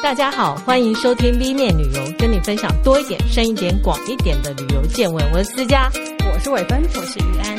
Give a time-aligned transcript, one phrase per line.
[0.00, 5.24] 大家好，欢迎收听 B 面旅游，跟你分享多一点、深一点、广一点的旅游见闻。
[5.32, 5.90] 我是思佳，
[6.32, 7.56] 我是伟芬，我是于安。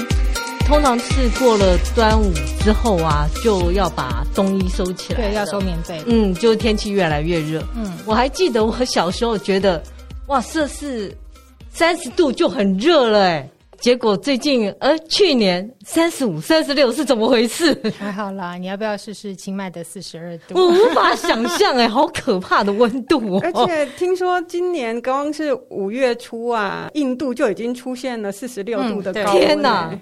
[0.66, 2.32] 通常是过了端午
[2.62, 6.02] 之后啊，就要把冬衣收起来，对，要收棉被。
[6.08, 7.62] 嗯，就是天气越来越热。
[7.76, 9.84] 嗯，我还记得我小时候觉得，
[10.28, 11.16] 哇，摄氏
[11.70, 13.50] 三十度就很热了，哎。
[13.82, 17.74] 结果最近，呃，去年三十五、三十六是怎么回事？
[17.98, 20.56] 还好啦，你要不要试试清迈的四十二度？
[20.56, 23.40] 我无法想象，哎， 好可怕的温度哦！
[23.42, 29.42] 而且听说今年刚刚是五月初啊，印度就已经出现了四十六度的高温。
[29.42, 29.98] 天哪！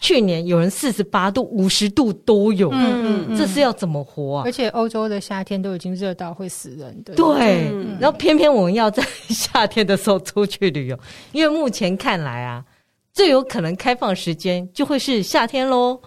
[0.00, 4.42] 去年有人四十八度、五十度都有，嗯嗯，这是要怎么活啊？
[4.46, 7.68] 而且欧洲的夏天都已经热到会死人的，对。
[8.00, 10.98] 然后偏偏我们要在 夏天的时候出去旅游，
[11.32, 12.64] 因为目前看来啊。
[13.12, 16.00] 最有可能开放时间就会是夏天喽，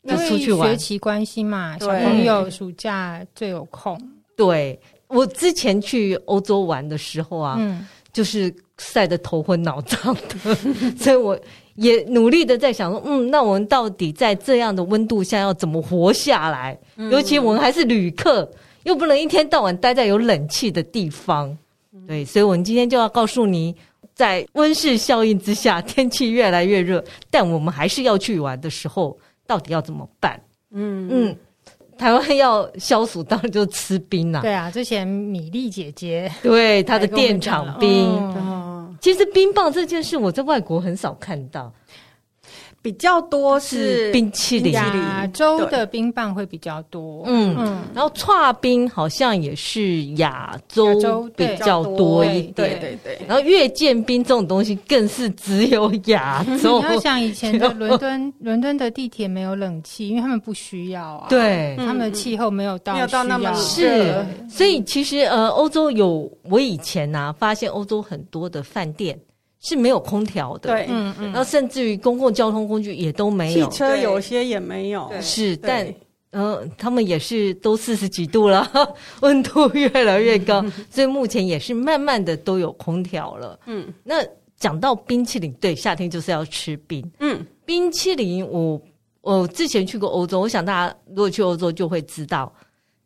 [0.00, 0.70] 那出去玩。
[0.70, 3.98] 学期关系嘛，小朋友暑假最有空。
[4.36, 10.54] 对，我之前去欧洲玩的时候啊，嗯，就是晒得头昏脑胀的，
[10.96, 11.38] 所以我
[11.74, 16.78] 也努力的在想说，嗯，那我们到底在这样的温度下要怎么活下来？
[16.96, 18.48] 嗯，尤其我们还是旅客，
[18.84, 21.56] 又不能一天到晚待在有冷气的地方。
[22.06, 23.74] 对，所以我们今天就要告诉你。
[24.14, 30.40] 在温室效应之下，天气越来越热，但我们还是要去玩的时候，到底要怎么办？
[30.70, 31.36] 嗯嗯，
[31.98, 34.40] 台湾要消暑，当然就吃冰了。
[34.42, 41.72] 对啊，之前米粒姐姐对她的电厂冰，哦，其实冰棒这件事，我在外国很少看到。
[42.82, 47.22] 比较多是冰淇淋，亚洲的冰棒会比较多。
[47.26, 52.52] 嗯嗯，然后剉冰好像也是亚洲比较多一点。
[52.54, 53.18] 对对对。
[53.28, 56.80] 然后月见冰这种东西更是只有亚洲。
[56.80, 61.28] 你要想以前的伦敦， 伦敦的地铁没有冷气，因为他们不需要啊。
[61.28, 64.26] 对，他们的气候没有到没有到那么是。
[64.50, 69.16] 所以其实呃，欧洲有我以前呢、啊、发现欧洲很多的饭店。
[69.62, 75.86] 是没有空调的，对，嗯嗯，然后甚至于公共交通工具也都没有，汽车有些也没有，是，但
[76.30, 78.68] 嗯、呃，他们也是都四十几度了，
[79.22, 83.58] 温度越来越高，嗯， 所以目前也是慢慢的都有空调了。
[83.66, 84.16] 嗯，那
[84.58, 87.08] 讲到冰淇淋，对，夏天就是要吃冰。
[87.20, 88.80] 嗯，冰淇淋我，
[89.20, 92.52] 我我之前去过欧洲，我想大家如果去欧洲就会知道，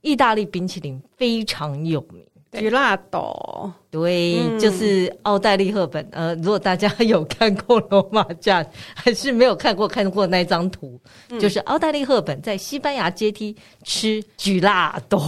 [0.01, 2.25] 意大利冰淇淋非常有名。
[2.61, 6.07] 吉拉多，对、嗯，就是奥黛丽·赫本。
[6.13, 11.01] 呃，如果大家有看过《罗马假日》，还是没有看过看过那张图，
[11.31, 15.21] 嗯、就是奥黛丽·赫本在西班牙阶梯吃吉拉多。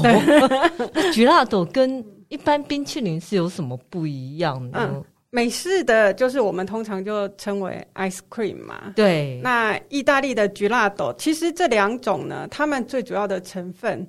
[0.92, 4.90] 那吉拉多跟一般冰淇淋是有什么不一样呢？
[4.92, 8.92] 嗯、美式的就是我们通常就称为 ice cream 嘛。
[8.96, 14.06] 对，那意大利的吉拉多，其实这两种呢，它们最主要的成分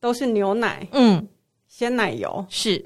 [0.00, 0.86] 都是牛奶。
[0.92, 1.26] 嗯。
[1.72, 2.44] 鲜奶油。
[2.50, 2.84] 是，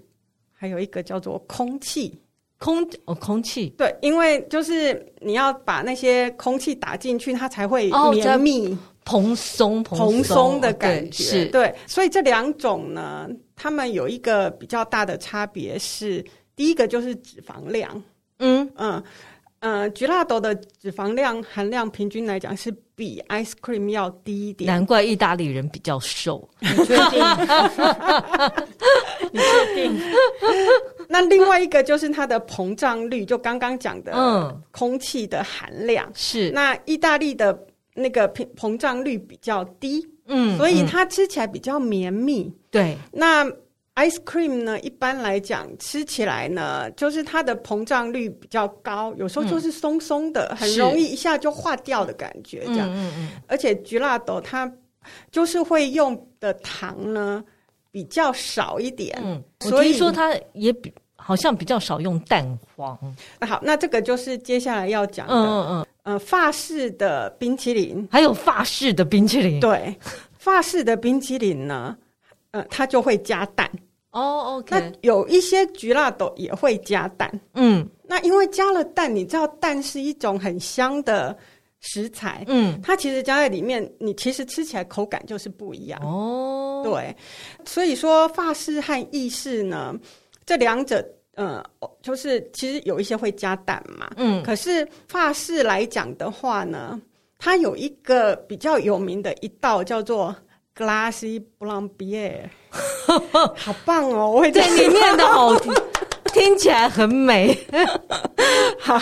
[0.52, 2.16] 还有一个叫做空气，
[2.56, 3.68] 空哦，空气。
[3.76, 11.24] 对，因为就是你要把那些空气打进去，它才会绵密、哦、蓬松、蓬松的感觉。
[11.24, 11.46] 对是。
[11.46, 18.00] 对，所以这两种呢，它们有一个比较大的差别是，第一个就是脂肪量，
[18.38, 18.70] 嗯。
[18.76, 19.02] 嗯。
[19.60, 26.48] 呃，吉拉多的脂肪量含量平均来讲是比 ice cream 要低一点，难怪意大利人比较瘦。
[26.60, 27.24] 你确定？
[29.32, 29.98] 你确定？
[31.08, 36.50] 那另外一个就是它的膨胀率，就刚刚讲的，嗯，空气的含量是。
[36.50, 37.58] 那意大利的
[37.94, 42.52] 那个膨膨胀率比较低，嗯，所以它吃起来比较绵密。
[42.70, 43.50] 对，那。
[43.96, 52.88] Ice cream 呢，一般来讲吃起来呢，就是它的膨胀率比较高，有时候就是松松的，嗯、很容易一下就化掉的感觉，这样。
[52.90, 53.28] 嗯嗯嗯。
[53.48, 54.70] 而且 gelato 它
[55.30, 57.42] 就是会用的糖呢
[57.90, 62.46] 比较少一点，嗯，所以说它也比好像比较少用蛋
[62.76, 62.98] 黄。
[63.40, 69.96] 那好，那这个就是接下来要讲的，嗯嗯嗯，呃，法式的冰淇淋，还有法式的冰淇淋，对，
[70.36, 71.96] 法式的冰淇淋呢，
[72.50, 73.70] 呃，它就会加蛋。
[74.16, 81.36] 哦、oh，OK，那有一些焗辣豆也会加蛋，嗯，那因为加了蛋，你知道蛋是一种很香的
[81.80, 87.14] 食材，嗯，它其实加在里面，你其实吃起来口感就是不一样，哦，对，
[87.66, 89.94] 所以说法式和意式呢，
[90.46, 91.62] 这两者，呃，
[92.00, 96.98] 就是其实有一些会加蛋嘛，嗯，可是法式来讲的话呢，
[97.38, 100.34] 它有一个比较有名的一道叫做。
[100.76, 102.50] Glace Blanc-Bière
[103.56, 104.30] 好棒哦！
[104.30, 105.54] 我会在里面的好
[106.32, 107.56] 听起来很美。
[108.78, 109.00] 好，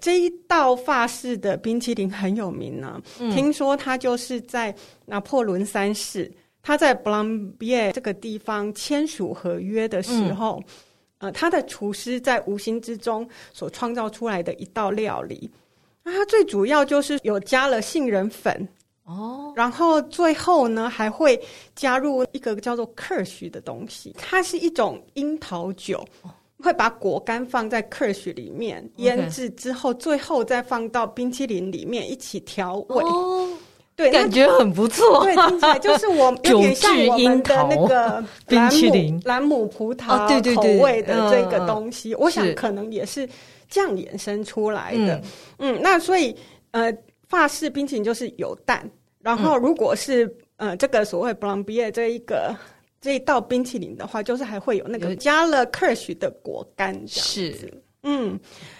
[0.00, 3.30] 这一道法式的冰淇淋很有名呢、啊嗯。
[3.30, 4.74] 听说它就是在
[5.06, 6.30] 拿破仑三世
[6.62, 7.26] 他在布朗
[7.58, 10.60] 比耶这个地方签署合约的时候，
[11.18, 15.50] 嗯、呃，他的厨师在无形之中所创造出来的一道料理，
[16.02, 18.66] 那它最主要就是有加了杏仁粉
[19.04, 21.40] 哦，然后最后呢还会
[21.74, 26.04] 加入一个叫做 Kirsch 的东西，它是一种樱桃酒，
[26.62, 33.02] 会把果干放在 Kirsch 里面腌制之后，最后再放到冰淇淋里面一起调味。
[33.04, 33.48] 哦
[33.96, 35.22] 对，感觉很不错。
[35.22, 42.12] 对，听起来就是我有点像我们的那个 冰淇淋兰姆葡萄口味的这个东西。
[42.16, 43.28] 我想可能也是
[43.70, 45.22] 这样衍生出来的。
[45.60, 46.36] 嗯，那所以
[46.72, 46.92] 呃，
[47.36, 48.88] 法式冰淇淋就是有蛋，
[49.20, 52.54] 然后如果是呃这个所谓布朗比耶这一个
[53.00, 57.20] 这一道冰淇淋的话，就是还会有那个加了 Kirsch 的果干这样子。
[57.20, 58.38] 是，嗯，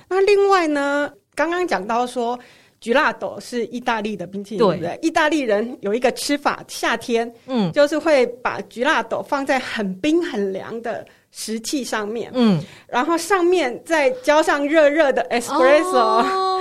[0.08, 2.38] 那另外呢，刚刚讲到说。
[2.80, 4.98] Gelato 是意大利的冰淇淋，对不对？
[5.00, 16.53] 意大利人有一个吃法，夏天，嗯，就是会把 Gelato 放在很冰很凉的石器上面，嗯，然后上面再浇上热热的 Espresso，哦，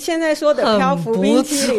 [0.00, 1.78] 现在说的漂浮冰淇淋，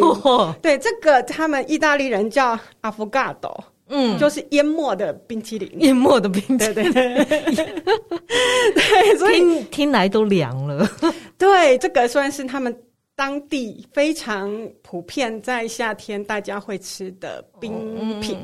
[0.62, 3.54] 对，这个他们意大利人叫 Affogato，
[3.88, 7.82] 嗯，就是淹没的冰淇淋，淹没的冰淇淋，对对对，
[8.74, 10.88] 对，所以听听来都凉了，
[11.36, 12.74] 对，这个算是他们。
[13.14, 14.50] 当地非常
[14.82, 18.38] 普遍，在夏天大家会吃的冰品，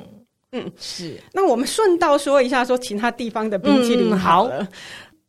[0.52, 1.18] 嗯，嗯，是。
[1.32, 4.58] 那我们顺道说一下，说其他地方的冰淇淋好了。
[4.58, 4.72] 嗯、好，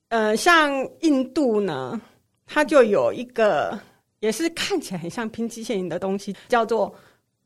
[0.10, 2.00] 呃，像印度呢，
[2.45, 3.80] 它就有一个
[4.19, 6.94] 也是看起来很像拼机械人的东西，叫做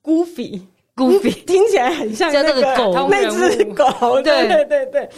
[0.04, 4.48] Goofy，Goofy 听起来很像那个狗， 那只狗， 对。
[4.48, 5.10] 对对对。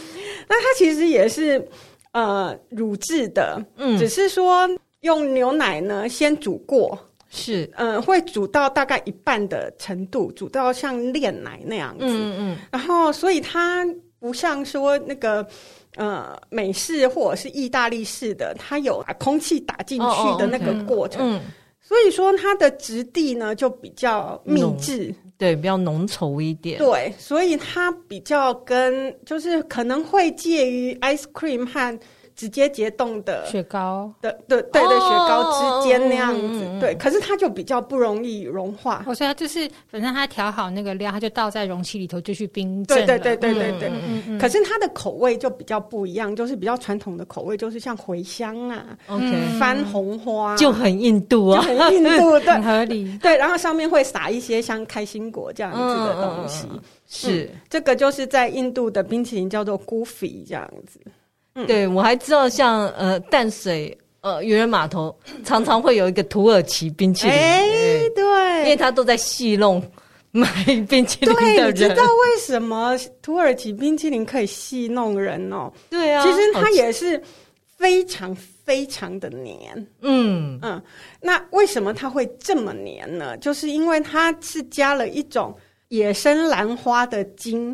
[0.47, 1.67] 那它其实也是
[2.11, 4.69] 呃乳制的，嗯，只是说。
[5.01, 6.97] 用牛奶呢，先煮过，
[7.29, 13.85] 是，嗯、呃，会煮到大概一半的程度，煮到像炼奶那样子，嗯嗯，然后所以它
[14.19, 15.47] 不像说那个，
[15.95, 31.99] 呃，美式或者是意大利式的，它有把空气打进去的那个过程，哦哦 okay、所以说它的质地呢就比较密致，对，比较浓稠一点，对，所以它比较跟就是可能会介于 ice cream 和。
[32.35, 39.03] 直接结冻的雪糕的，对对对，雪糕之间那样子，对，可是它就比较不容易融化。
[39.07, 43.17] 我说它就是，反正它调好那个料，它就倒在容器里头就去冰镇对。
[43.17, 43.89] 对对对对对
[44.27, 44.37] 对。
[44.37, 53.17] 可是它的口味就比较不一样，就是比较传统的口味，就是像茴香啊，OK，番红花，就很印度啊，很印度，对， 很合理。
[53.19, 56.67] 对，然后上面会撒一些像开心果这样子的东西。
[57.07, 60.99] 是，这个就是在印度的冰淇淋叫做 Kufi 这样子。
[61.65, 69.81] 对，我还知道像呃淡水呃渔人码头常常会有一个土耳其冰淇淋，哎、欸，对，因为他都在戏弄
[70.31, 70.47] 买
[70.89, 71.55] 冰淇淋的人。
[71.55, 75.71] 对，你知道为什么土耳其冰淇淋可以戏弄人哦？
[75.89, 77.21] 对啊，其实它也是
[77.77, 79.87] 非常非常的黏。
[80.01, 80.83] 嗯嗯，
[81.21, 83.37] 那为什么它会这么黏呢？
[83.37, 85.55] 就是因为它是加了一种
[85.87, 87.73] 野生兰花的茎，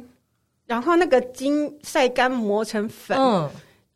[0.67, 3.17] 然后那个茎晒干磨成粉。
[3.17, 3.49] 嗯。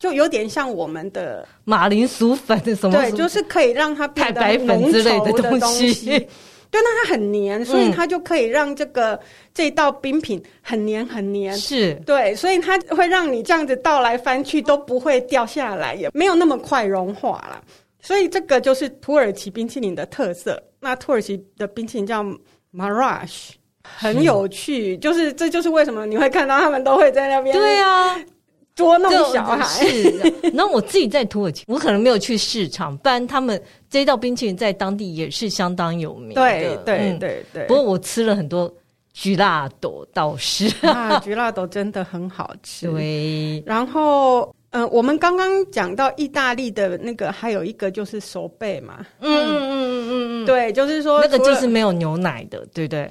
[0.05, 6.05] 就有点像我们的马铃薯粉什么，对，就是可以让它变得太白粉之类的东西。
[6.69, 9.19] 对，那它很黏，所以它就可以让这个、嗯、
[9.51, 11.57] 这道冰品很黏很黏。
[11.57, 17.59] 是，对，所以它会让你这样子倒来翻去都不会掉下来，也没有那么快融化了。
[17.99, 20.61] 所以这个就是土耳其冰淇淋的特色。
[20.79, 22.23] 那土耳其的冰淇淋叫
[22.71, 27.57] Marash，很有趣，就是这就是为什么你会看到他们都会在那边。
[27.57, 28.15] 对啊。
[28.75, 36.41] 捉弄小孩是，然后我自己在土耳其，我可能没有去市场，不然他们这道冰淇淋在当地也是相当有名的。
[36.41, 37.63] 对对对对。
[37.67, 38.71] 不过我吃了很多
[39.15, 42.91] 焗辣豆，倒是 啊， 焗辣豆真的很好吃。
[42.91, 43.63] 对。
[43.65, 49.05] 然后，嗯、呃，我们刚刚讲到意大利的那个，还有一个就是手贝嘛。
[49.21, 50.45] 嗯嗯嗯嗯嗯。
[50.45, 53.09] 对，就是说那个就是没有牛奶的，对不对？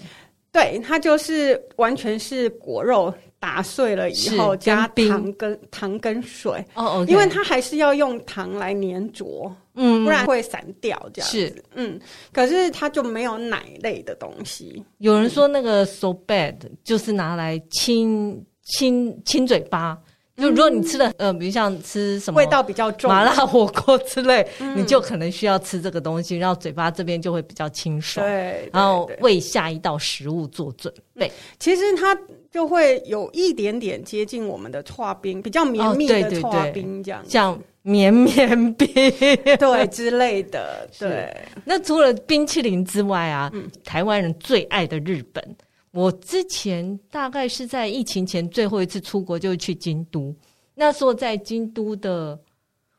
[0.53, 3.13] 对，它就是完全是果肉。
[3.45, 6.65] 打碎了以后加糖跟糖跟水。
[6.73, 11.39] 哦，因为它还是要用糖来粘着，嗯，不然会散掉这样子。
[11.39, 12.01] 是，嗯，
[12.33, 14.83] 可是它就没有奶类的东西。
[14.97, 19.99] 有人说那个 so bad 就是拿来亲亲亲嘴巴，
[20.37, 23.09] 就如果你吃的呃，比如像吃什么味道比较重。
[23.11, 31.31] 麻辣火锅之类，你就可能需要吃这个东西，然后嘴巴这边就会比较清爽，对，然后为下一道食物做准备。
[31.59, 32.19] 其实它。
[32.55, 38.87] 就会有一点点接近我们的剉冰，比较绵密的剉冰这样，像绵绵冰。
[39.59, 40.89] 对之类的。
[40.97, 45.57] 对，那除了冰淇淋之外啊，嗯、台湾人最爱的日本，
[45.95, 50.35] 我之前大概是在疫情前最后一次出国，就是去京都。
[50.75, 52.39] 那时候在京都的，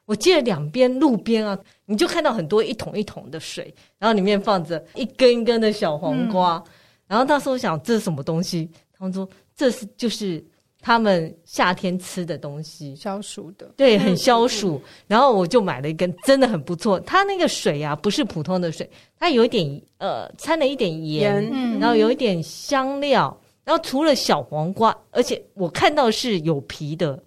[0.05, 6.55] 我记得两边路边啊，你就看到很多一桶一桶的水，然后里面放着一根一根的小黄瓜。
[6.55, 6.71] 嗯、
[7.07, 8.69] 然后那时候我想，这是什么东西？
[8.97, 10.43] 他们说这是就是。
[10.85, 14.79] 他们夏天吃的东西，消暑的，对，很消暑。
[15.07, 16.99] 然后我就买了一根，真的很不错。
[16.99, 18.87] 它那个水啊，不是普通的水，
[19.17, 21.49] 它有一点呃，掺了一点盐，
[21.79, 23.35] 然后有一点香料。
[23.63, 27.19] 然后除了小黄瓜，而且我看到是有皮的，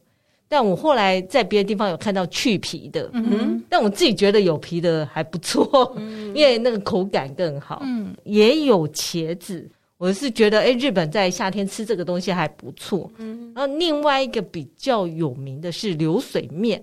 [0.46, 3.10] 但我后来在别的地方有看到去皮的。
[3.12, 5.92] 嗯哼，但我自己觉得有皮的还不错，
[6.32, 7.80] 因为那个口感更好。
[7.82, 9.68] 嗯，也有茄子。
[9.98, 13.10] 我是觉得，哎，日本在夏天吃这个东西还不错。
[13.16, 16.80] 嗯，然后另外一个比较有名的是流水面，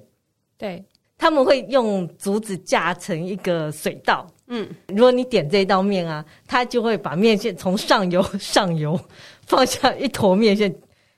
[0.58, 0.84] 对，
[1.18, 4.28] 他们会用竹子架成一个水道。
[4.48, 9.00] 嗯，如果你点这一道面啊，他就会把面线从上游上游
[9.48, 10.76] 放下一坨面线，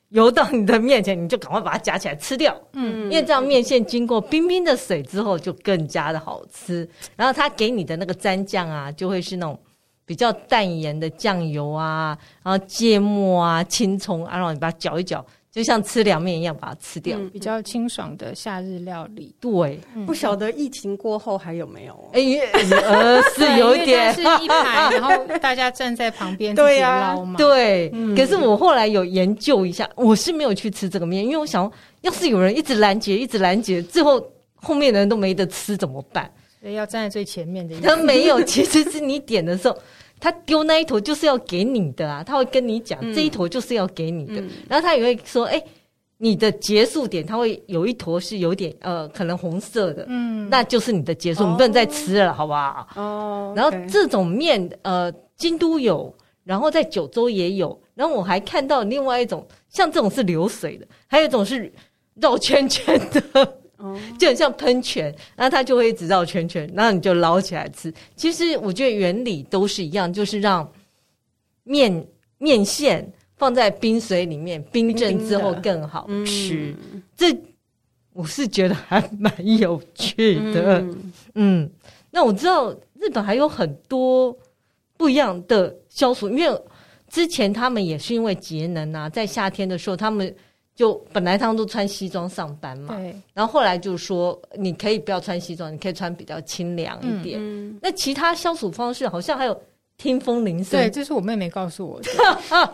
[0.09, 2.55] 游到你的面前，你就赶快把它夹起来吃掉。
[2.73, 6.87] 嗯，因为这样面线经过冰冰的水之后，就更加的好吃。
[7.15, 9.59] 然后他给你的那个蘸酱啊，就会是那种。
[10.07, 19.35] 比较淡盐的酱油啊，然后芥末啊、青葱啊，然后你把它搅一搅，就像吃凉面一样把它吃掉，嗯、比较清爽的夏日料理。
[19.41, 22.09] 对，嗯、不晓得疫情过后还有没有？
[22.13, 22.21] 哎，
[22.83, 25.11] 呃，是有一点，是一排，然后
[25.41, 27.35] 大家站在旁边 自己捞嘛。
[27.37, 36.31] 对，嗯、可是我后来有研究一下，我是没有去吃这个面，因为我想，要是有人一直拦截，一直拦截，最后后面的人都没得吃怎么办？
[36.61, 37.79] 所以要站在最前面的。
[37.81, 39.77] 他没有， 其实是你点的时候。
[40.19, 45.63] 他丢那一坨就是要给你的啊，他会跟你讲、嗯、这一坨就是要给你的，嗯、然后他也会说，哎、欸，
[46.17, 52.87] 你的结束点他会有一坨是有点呃可能红色的，嗯，那就是你的结束，哦、你不能再吃了，好不好？
[52.95, 56.11] 哦，然后这种面呃京都有，
[56.43, 61.71] 然后在九州也有，然后我还看到另外一种，像这种是流水的，还有一种是
[62.15, 63.56] 绕圈圈的。
[64.17, 67.93] 就很像喷泉，然后它就会一直绕圈圈，然后你就捞起来吃。
[68.15, 70.67] 其实我觉得原理都是一样，就是让
[71.63, 72.07] 面
[72.39, 76.75] 面线放在冰水里面冰镇之后更好吃。
[76.91, 77.37] 嗯、这
[78.13, 80.79] 我是觉得还蛮有趣的。
[80.79, 81.71] 嗯，嗯，
[82.09, 84.35] 那我知道日本还有很多
[84.97, 86.61] 不一样的消暑，因为
[87.09, 90.35] 之前他们也是因为节能啊，在夏天的时候他们。
[90.77, 92.95] 就本来他们都穿西装上班嘛，
[93.33, 97.41] 然后后来就说，你可以不要穿西装，你可以穿比较清凉一点。
[97.81, 99.61] 那其他消暑方式好像还有
[99.97, 102.09] 听风铃声，对，这是我妹妹告诉我的。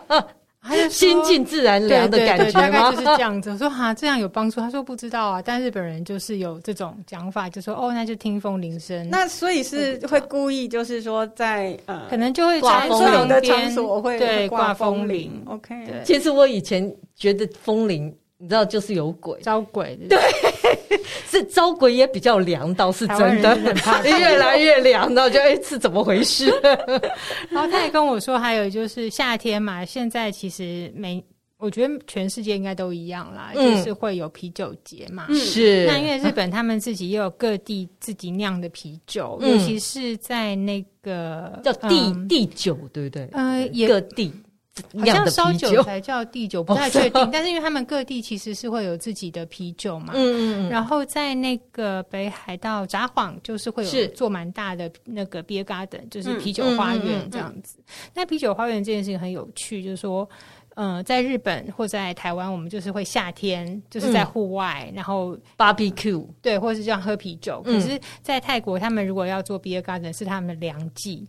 [0.64, 2.52] 还有心静自然凉的感觉吗？
[2.52, 3.50] 大概就是这样子。
[3.50, 4.60] 我说哈，这样有帮助。
[4.60, 9.08] 他说不知道啊，但日本人就是有这种讲法，就说哦，那就听风铃声。
[9.10, 15.42] 那所以是会故意，就是说在呃，可能就会在风铃的场所会对挂风铃。
[15.46, 18.12] OK，其实我以前觉得风铃。
[18.36, 20.18] 你知道就是有鬼招鬼，对，
[21.30, 23.56] 是招鬼也比较凉，倒是真的，
[24.04, 26.52] 越来越凉，然后就哎是怎么回事？
[27.50, 31.22] 然后他也跟我说，还有就是夏天嘛，现在其实每
[31.56, 35.26] 我觉得全世界应该都一样啦，嗯、就是会有啤酒节嘛。
[35.32, 43.28] 是，那因为日本他们自己也有各地自己酿的啤酒，嗯、尤其是在那个叫地、嗯、地酒，对不对？
[43.32, 44.30] 呃，也各地。
[44.98, 47.30] 好像烧酒才叫地酒，不太确定。
[47.30, 50.68] 但是因为他们各地其实是会有自己的啤酒嘛，嗯嗯。
[50.68, 57.78] 然后在那个北海道札幌，就是会有做蛮大的那个 beer garden，就是啤酒花园这样子。
[58.14, 60.28] 那啤酒花园这件事情很有趣，就是说，
[60.74, 67.62] 呃，在日本或在台湾，我们就是会夏天就是在户外，然后 barbecue，对，或是这样喝啤酒。
[67.62, 71.28] 可是，在泰国，他们如果要做 beer garden，是他们的凉季。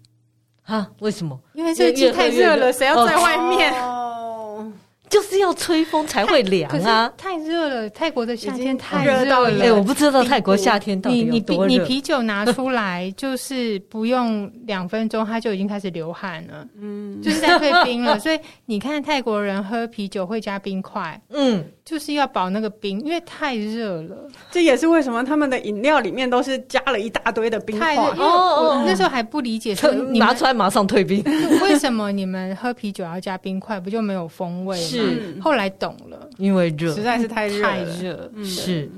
[0.65, 0.89] 啊？
[0.99, 1.39] 为什么？
[1.53, 3.71] 因为这个季太热了，谁要在外面？
[3.81, 4.71] 哦，
[5.07, 7.11] 就是要吹风才会凉啊！
[7.15, 9.63] 太热了，泰国的夏天太热了。
[9.63, 11.67] 哎，我不知道泰国夏天到底有多热。
[11.67, 16.67] 你你啤酒拿出来，就是不用两分钟，它就已经开始流汗了。
[16.79, 18.17] 嗯，就是在退冰了。
[18.19, 21.21] 所以你看泰国人喝啤酒会加冰块。
[21.29, 21.63] 嗯。
[21.85, 24.27] 就是要保那个冰，因为太热了。
[24.49, 27.95] 这也是为什么他们的饮料里面都是加了一大堆的冰块。
[27.95, 31.23] 哦哦，那时候还不理解，说你拿出来马上退冰。
[31.61, 33.79] 为什么你们喝啤酒要加冰块？
[33.79, 34.83] 不就没有风味吗？
[34.83, 38.31] 是，后来懂了，因为热，实在是太热，太热。
[38.43, 38.91] 是，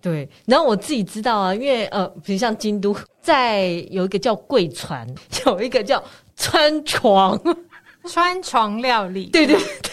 [0.00, 0.28] 对。
[0.46, 5.04] 然后我自己知道啊，因为呃，比如像京都，在有一个叫贵船，
[5.46, 6.00] 有一个叫
[6.36, 7.36] 川床，
[8.04, 9.26] 川床料理。
[9.26, 9.89] 对对对。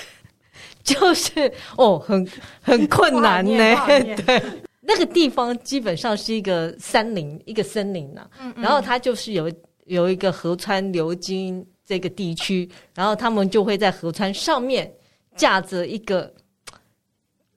[0.87, 2.25] 就是哦，很
[2.61, 3.75] 很困难呢。
[4.25, 4.41] 对，
[4.79, 8.29] 那个地方基本上是一个山林，一个森林呐、啊。
[8.39, 9.51] 嗯嗯，然后它就是有
[9.85, 14.89] 有一个河川流经这个地区，然后他们就会在河川上面
[15.35, 16.33] 架着一个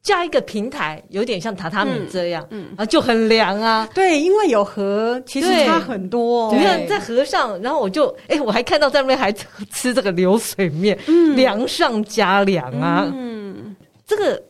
[0.03, 3.87] 架一个平台，有点像榻榻米这样，嗯，然后就很凉啊。
[3.95, 6.51] 对，因为有河，其实差很多。
[6.55, 13.11] 你看在河上，然后我就哎、欸，我还看到在那边还吃这个流水面，嗯，凉上加凉啊。
[13.15, 13.77] 嗯，
[14.07, 14.43] 这个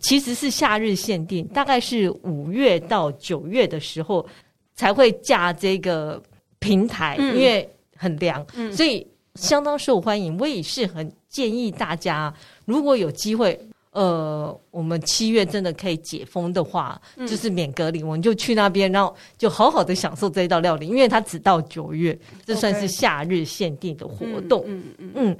[0.00, 4.26] 其实是夏日限定，大概是五月到九月的时候
[4.74, 6.20] 才会架这个
[6.58, 9.06] 平台，嗯、因为很凉，嗯，所以
[9.36, 10.36] 相当受欢迎。
[10.38, 13.56] 我也是很建议大家，如果有机会。
[13.92, 22.16] 呃，我们七月真的可以解封的话，嗯、就是免隔离，我们就去那边，然后就好好的享受这一道料理，因为它只到九月，
[22.46, 24.62] 这算是夏日限定的活动。
[24.66, 25.36] 嗯嗯嗯。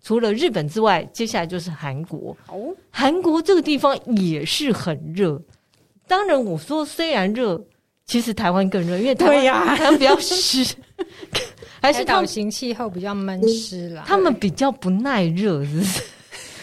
[0.00, 2.34] 除了日本之外，接下来就是韩国。
[2.46, 5.38] 哦，韩国这个地方也是很热。
[6.06, 7.60] 当然，我说虽然热，
[8.06, 10.64] 其实台湾更热，因为台湾呀，台湾比较湿，
[11.82, 14.04] 还是岛型气候比较闷湿啦。
[14.06, 16.02] 他们比较不耐热，是不是？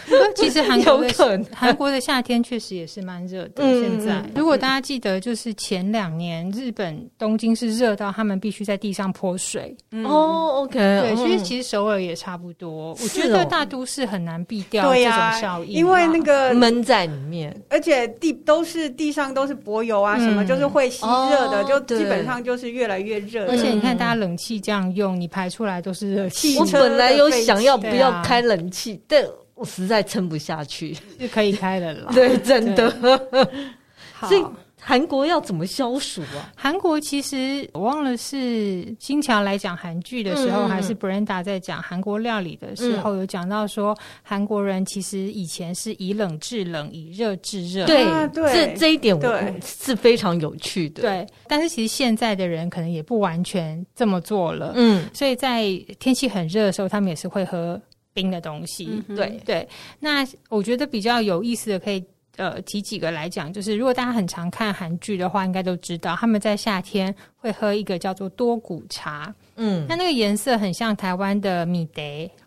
[0.35, 3.63] 其实韩国的韩国的夏天确实也是蛮热的。
[3.63, 9.75] 嗯、现在，如果大家记得，就是前两年日本东京是热到他们必须在地上泼水。
[9.91, 12.91] 嗯、哦，OK，对，所以其实首尔也差不多。
[13.01, 23.47] 我觉得大都市很难避掉这种效应，因为那个闷在里面，而且地都是地上都是柏油啊，什么就是会吸热的，就基本上就是越来越热。
[23.49, 26.57] 而且你看，大家冷气这样用，你排出来都是热气。
[26.59, 29.25] 我本来有想要不要开冷气，但。
[29.55, 32.11] 我实在撑不下去，就可以开了了。
[32.13, 32.91] 对，真的。
[34.27, 34.45] 所以
[34.79, 36.51] 韩国要怎么消暑啊？
[36.55, 47.85] 韩国其实我忘了是金桥来讲韩剧的时候，嗯、还是 Brenda 在讲韩国料理的时候，嗯、有讲到说韩国人其实以前是以冷制冷，以热制热。
[47.85, 51.01] 对，对，这这一点我是非常有趣的。
[51.01, 54.73] 对，但是其实现在的人可能也不完全这么做了。
[54.75, 55.65] 嗯，所以在
[55.99, 57.81] 天气很热的时候，他们也是会喝。
[58.15, 59.67] 冰的东西，对对。
[59.99, 62.03] 那我觉得比较有意思的，可以
[62.37, 69.31] 呃提几个来讲，就是如果大家很常看韩剧的话，应该都知道他们在夏天会喝一个叫做多谷茶。
[69.57, 72.01] 嗯，那那个颜色很像台湾的米德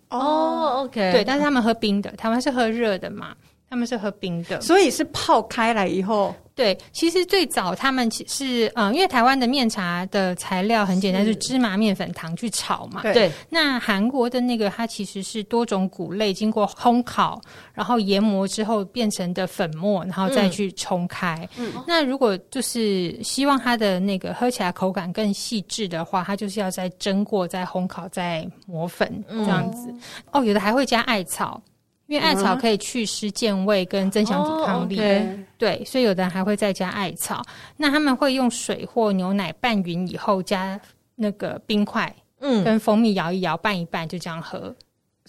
[0.08, 1.12] 哦，OK。
[1.12, 3.36] 对，但是他们喝冰的，台湾是喝热的嘛，
[3.70, 6.34] 他们是喝冰的，所以是泡开来以后。
[6.54, 13.00] 对，其实最早他们其实嗯，因为台湾的面茶的材料很简单，是，是芝麻、面粉、糖去炒嘛。
[13.00, 13.30] 对。
[13.48, 17.40] 那韩国的那个，它其实是多种谷类经过烘烤，
[17.72, 21.48] 然后研磨之后变成的粉末，然后再去冲开。
[21.56, 21.72] 嗯。
[21.86, 29.86] 那如果就是希望它的那个喝起来口感更细致的话，它就是要再蒸过、再烘烤、再磨粉这样子。
[29.92, 30.00] 嗯、
[30.32, 31.62] 哦，有的还会加艾草。
[32.08, 35.44] 因为艾草可以去湿健胃跟增强抵抗力，嗯 oh, okay.
[35.58, 37.44] 对，所以有的人还会再加艾草。
[37.76, 40.80] 那他们会用水或牛奶拌匀以后，加
[41.14, 44.74] 那个冰块，嗯，跟蜂蜜摇一摇，拌一拌，就这样喝。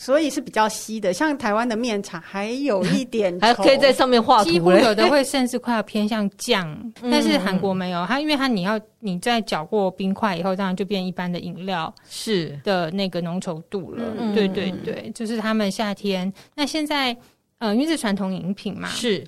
[0.02, 14.06] 所以是比较稀的，像台湾的面茶还有一点， 还可以在上面画图，几乎有的会甚至快要偏向酱， 但是韩国没有，它因为它你要你在搅过冰块以后，当然就变一般的饮料是的那个浓稠度了。
[14.18, 16.32] 是对对对，就是他们夏天。
[16.56, 17.16] 那现在
[17.58, 19.22] 呃，因为是传统饮品嘛，是。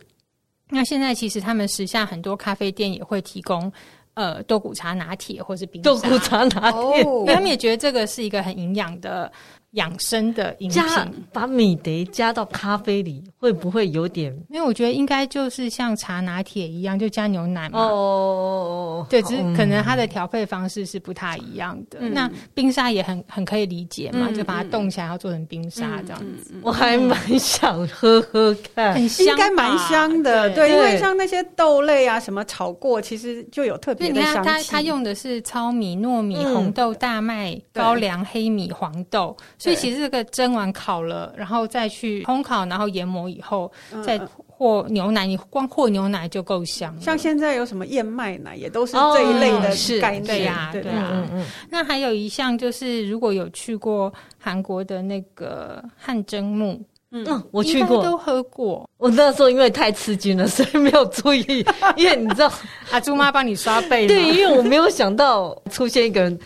[0.69, 3.69] 那现在其实他们时下很多咖啡店也会提供
[4.13, 9.29] 呃豆谷茶拿铁或是冰豆谷茶拿铁，因为他们也觉得这个是一个很营养的。
[9.71, 10.83] 养生的饮品，
[11.31, 14.35] 把米得加到咖啡里，会不会有点？
[14.49, 17.79] 因为我觉得应该就是像茶拿铁一样，就加牛奶嘛。
[17.79, 21.99] 哦，对，只是可能它的调配方式是不太一样的。
[22.01, 26.53] 那冰沙也很很可以理解嘛，就把它冻起来，要做成冰沙这样子。
[26.61, 30.53] 我还蛮想喝喝看，很香，应该蛮香的。
[30.53, 34.49] 对，因为像那些豆类啊，什么炒过，其实就有特别的香气。
[34.49, 39.37] 它它用的是糙米、糯米、红豆、大麦、高粱、黑米、黄豆。
[39.61, 43.71] 所以其实这个蒸完烤了，然后再去烘烤，然后研磨以后，
[44.03, 45.27] 再和牛奶。
[45.27, 46.99] 你光和牛奶就够香。
[46.99, 50.23] 像现在有什么燕麦奶，也都是这一类的概念。
[50.23, 51.23] 对呀，对呀。
[51.69, 58.89] 那还有一项就是，如果有去过韩国的那个汗蒸木，嗯，我去过，都喝过。
[58.97, 61.63] 我那时候因为太吃惊了，所以没有注意。
[61.95, 62.51] 因为你知道，
[62.89, 64.07] 阿朱妈帮你刷背。
[64.07, 66.39] 对，因为我没有想到出现一个人。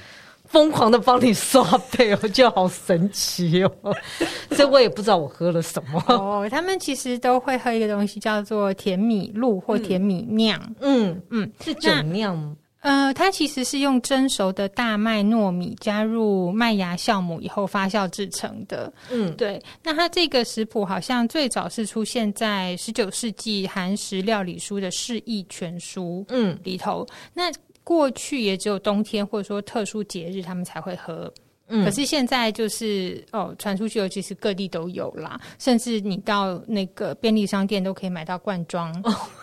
[0.56, 3.94] 疯狂的帮你刷背，我觉得好神奇哦！
[4.56, 6.02] 所以我也不知道我喝了什么。
[6.08, 10.58] 哦，他们其实都会喝一个东西，叫做甜米露或甜米酿。
[10.80, 12.56] 嗯嗯，是酒酿吗？
[12.80, 18.94] 呃，它其实是用蒸熟的大麦糯米加入麦芽酵母以后发酵制成的。
[19.12, 19.62] 嗯，对。
[19.84, 27.06] 那它这个食谱好像最早是出现在十九世纪韩食料理书的《释义全书》嗯里头。
[27.34, 27.52] 那
[27.86, 31.32] 过去也只有冬天或者说特殊节日他们才会喝，
[31.68, 38.92] 嗯，可是现在就是哦，传出去尤其是各地都有啦，甚至你到那个便利商店都可以买到罐装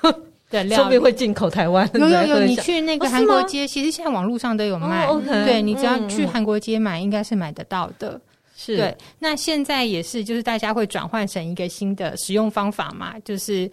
[0.51, 1.89] 的料，说不定会进口台湾。
[1.95, 5.07] 有有有，你去那个韩国街，其实现在网络上都有卖。
[5.07, 8.21] 哦 okay，对，你只要去韩国街买，应该是买得到的。
[8.55, 13.69] 是对，那现在也是，就是大家会转换成一个新的使用方法嘛，就是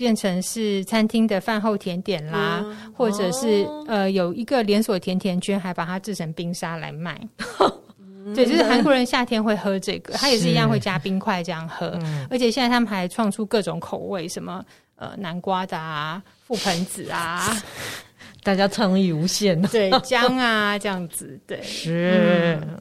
[0.00, 7.20] 变成是餐厅的饭后甜点啦，嗯、或者是、哦、呃有一个连锁甜甜圈，还把它制成冰沙来卖。
[8.34, 14.64] 对，就是韩国人夏天会喝这个，他也是一样会加冰块这样喝，嗯、而且现在他们还创出各种口味，什么
[14.96, 17.54] 呃南瓜的啊、覆盆子啊，
[18.42, 19.60] 大家创意无限。
[19.68, 22.58] 对，姜啊这样子，对，是。
[22.62, 22.80] 嗯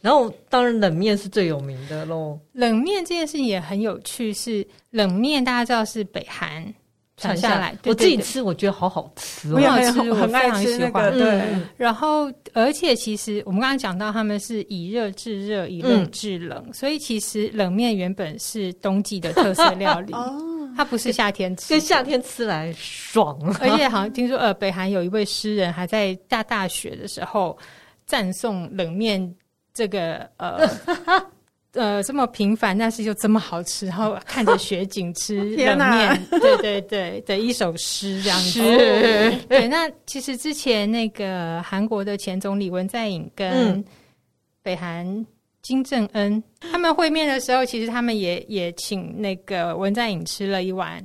[0.00, 2.38] 然后，当然冷面是最有名的喽。
[2.52, 6.74] 冷面这件事情也很有趣，是冷面大家知道是北韩
[7.18, 11.12] 传下来，我自己吃我觉得好好吃，很好吃，我非常喜欢。
[11.12, 11.42] 对，
[11.76, 20.14] 然后而且其实我们刚刚讲到他们是以热制热，以冷制冷，所以其实冷面原本是冬季的特色料理，
[20.74, 23.38] 它不是夏天吃，跟夏天吃来爽。
[23.60, 27.54] 而且好像听说，呃，北韩有一位诗人还在大大雪的时候
[28.06, 29.30] 赞颂冷面。
[29.72, 30.68] 这个呃
[31.72, 38.60] 呃这么平凡，但是又这么好吃，然后 看着雪景吃 冷面，对对对的一首诗这样子。
[39.48, 43.84] 对，那其实之前那个韩国的前总理文在寅跟
[44.62, 45.24] 北韩
[45.62, 51.02] 金正恩、嗯、他们会面的时候，其实他们也也请那个文在寅吃了一碗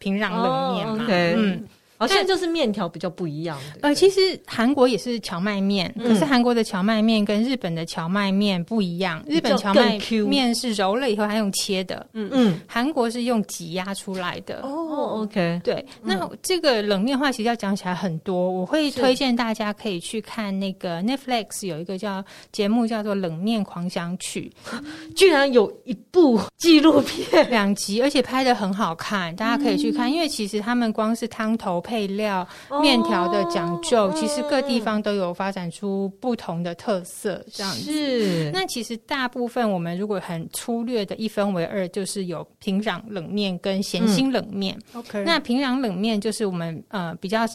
[0.00, 1.60] 平壤冷面嘛，哦 okay、
[1.98, 2.00] 嗯。
[2.00, 3.80] 好像就是面条比较不一样的。
[3.82, 9.22] 呃，其实韩国也是荞麦面，可是韩国的荞麦面跟日本的荞麦面不一样。
[9.26, 14.60] 日本荞麦面是揉了以后还用切的，嗯嗯，韩国是用挤压出来的。
[14.62, 15.84] 哦，OK，对。
[16.02, 24.52] 那这个冷面话其实要讲起来很多，我会推荐大家可以去看那个 Netflix 有一个叫节目叫做《冷面狂想曲》，
[25.16, 30.12] 居然有一部纪录片两集，而且拍的很好看，大家可以去看。
[30.12, 31.82] 因为其实他们光是汤头。
[31.88, 32.46] 配料、
[32.82, 37.80] 面条的讲究，哦、其实各地方都有发展出不同的特色，这样子。
[37.90, 38.50] 是。
[38.52, 44.78] 那其实大部分我们如果很粗略的一分为二，就是有平壤冷面跟咸心冷面。
[44.92, 45.24] 嗯、OK。
[45.24, 47.46] 那平壤冷面就是我们呃比较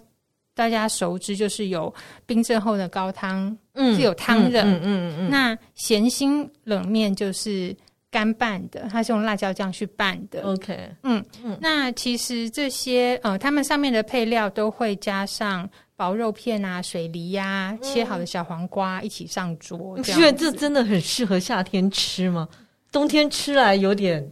[0.56, 1.94] 大家熟知，就是有
[2.26, 4.64] 冰镇后的高汤，嗯，是有汤的。
[4.64, 5.30] 嗯嗯嗯，嗯。
[5.30, 7.76] 那咸心冷面就是。
[8.14, 10.44] 干拌的，它是用辣椒酱去拌的。
[10.44, 19.98] OK，嗯嗯，那其实这些呃，他们上面的配料都会加上薄肉片啊、水梨呀、切好的小黄瓜一起上桌。
[19.98, 22.48] 你觉得这真的很适合夏天吃吗？
[22.92, 24.24] 冬天吃来有点。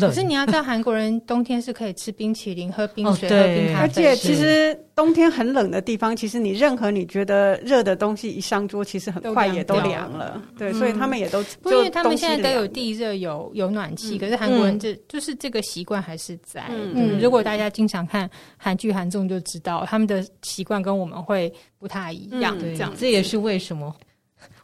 [0.00, 3.82] 可是你要知道，韩国人冬天是可以吃冰淇淋、喝冰水、喝冰咖啡。
[3.82, 10.42] 而且其实冬天很冷的地方，其实你任何你觉得热的东西一上桌，其实很快也都凉了。
[10.58, 16.64] 对，所以他们也都，因为他们现在都有地热、有有暖气，可是韩国人这就是这个习惯还是在。
[16.70, 22.58] 嗯，如果大家经常看韩剧、韩综就知道，他们的习惯跟我们会不太一样。
[22.58, 23.94] 这样，这也是为什么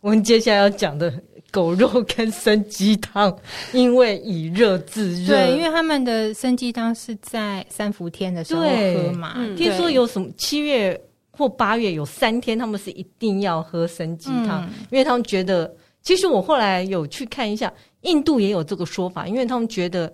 [0.00, 1.14] 我们接下来要讲的。
[1.52, 3.38] 狗肉跟参鸡汤，
[3.72, 5.34] 因为以热制热。
[5.34, 9.34] 对，因为他们的参鸡汤是在三伏天的时候喝嘛。
[9.36, 10.98] 嗯、听说有什么七月
[11.30, 15.72] 或八月有三天，他们是一定要喝参鸡汤，嗯、因为他们觉得。
[16.00, 20.12] 其实我后来有去看一下，印度也有这个说法，因为他们觉得，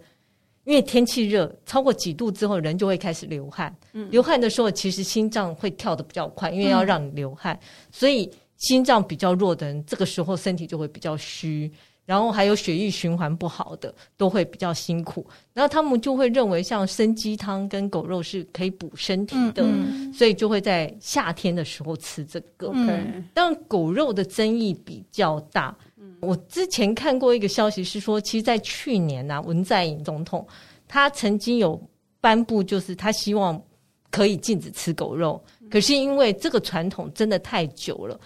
[0.65, 3.75] 因为天气热，超过几度之后，人就会开始流汗。
[3.95, 8.29] 嗯、流汗的时候，其实心脏会跳得比较快，因为要让你流汗，嗯、所以。
[8.59, 11.71] 心脏比较弱的人，这个时候身体就会比较虚，
[12.05, 15.25] 然后还有血液循环不好的，都会比较辛苦。
[15.53, 22.73] 然后他们就会认为，像参鸡汤跟狗肉是可以补身体的，嗯嗯、所以就会在夏天的时候吃这个。
[22.75, 25.77] 嗯、但狗肉的争议比较大。
[25.97, 30.45] 嗯、我之前看过一个消息是说，其实，在去年呢、啊，文在寅总统
[30.89, 31.81] 他曾经有
[32.21, 33.63] 颁布，就是他希望
[34.11, 35.41] 可以禁止吃狗肉，
[35.71, 38.19] 可是因为这个传统真的太久了。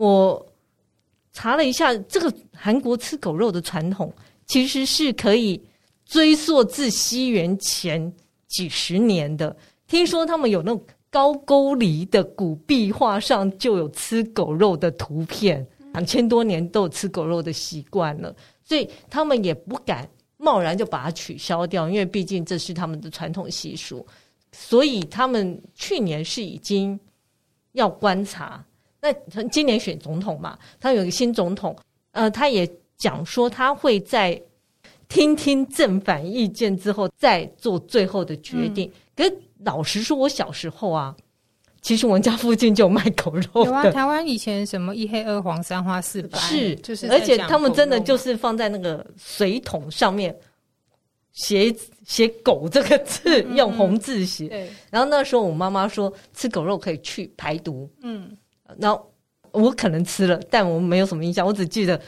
[0.00, 0.46] 我
[1.30, 4.10] 查了一下，这个韩国吃狗肉的传统
[4.46, 5.62] 其实是可以
[6.06, 8.10] 追溯至西元前
[8.48, 9.54] 几十年的。
[9.86, 18.34] 听说他们有那种高句丽的古壁画上就有吃狗肉的图片，两千多年都有吃狗肉的习惯了，
[18.64, 20.08] 所以他们也不敢
[20.38, 24.06] 贸然就把它取消掉，因为毕竟这是他们的传统习俗。
[24.50, 26.98] 所以他们去年是已经
[27.72, 28.64] 要观察。
[29.00, 29.12] 那
[29.44, 31.76] 今年选总统嘛，他有一个新总统，
[32.12, 34.40] 呃，他也讲说他会在
[35.08, 38.88] 听听正反意见之后再做最后的决定。
[38.88, 41.16] 嗯、可是老实说，我小时候啊，
[41.80, 43.70] 其实我们家附近就有卖狗肉的。
[43.70, 50.36] 有啊，台湾以前什么一黑二黄三花四白，是就是，而且他们真的就是放在那个水桶上面
[51.32, 51.74] 写
[52.06, 54.70] 写“狗”这个字，嗯、用红字写。
[54.90, 57.88] 然后那时候我妈妈说吃狗肉可以去排毒。
[58.02, 58.36] 嗯。
[58.78, 59.10] 然后
[59.52, 62.00] 我可能吃了，但我没有什么印象，我只记得。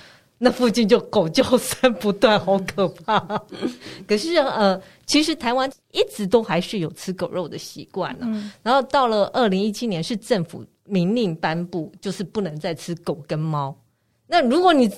[0.45, 3.21] 那附近就狗叫声不断，好可怕。
[4.09, 8.23] 可是呃，其实台湾一直都还是有吃狗肉的习惯了。
[8.23, 13.73] 嗯、然后到了二零一七年，是政府明令颁布，就是不能再吃狗跟猫。
[14.27, 14.91] 那如果你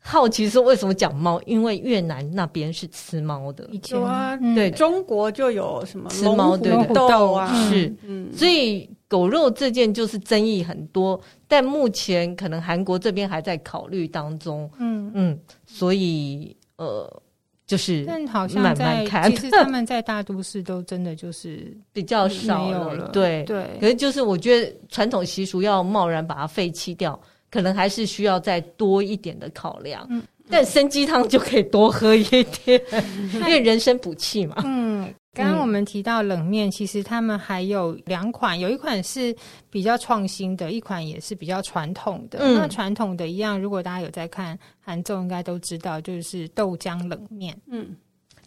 [0.00, 1.40] 好奇说为什么讲猫？
[1.46, 17.22] 因为越南那边是吃猫的，以前啊，对，中国就有什么吃猫的豆啊，是，嗯，所以狗肉这件就是争议很多，但目前可能韩国这边还在考虑当中，嗯嗯，所以呃，
[17.66, 27.18] 就是但好像在其实他 们在大都市都真的就是比较少了，对对，可是就是我觉得传统习俗要贸然把它废弃掉。
[27.50, 32.24] 可能还是需要再多一点的考量，嗯，但参鸡汤就可以多喝一
[32.64, 34.56] 点， 嗯、因为人参补气嘛。
[34.66, 39.34] 嗯，刚刚我们提到冷面，其实他们还有两款，有一款是
[39.68, 42.38] 比较创新的，一款也是比较传统的。
[42.40, 47.54] 嗯、那传统的一样，如果大家有在看韩综，应该都知道，就是豆浆冷面。
[47.66, 47.96] 嗯，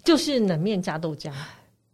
[0.05, 1.29] 就是冷面加豆浆。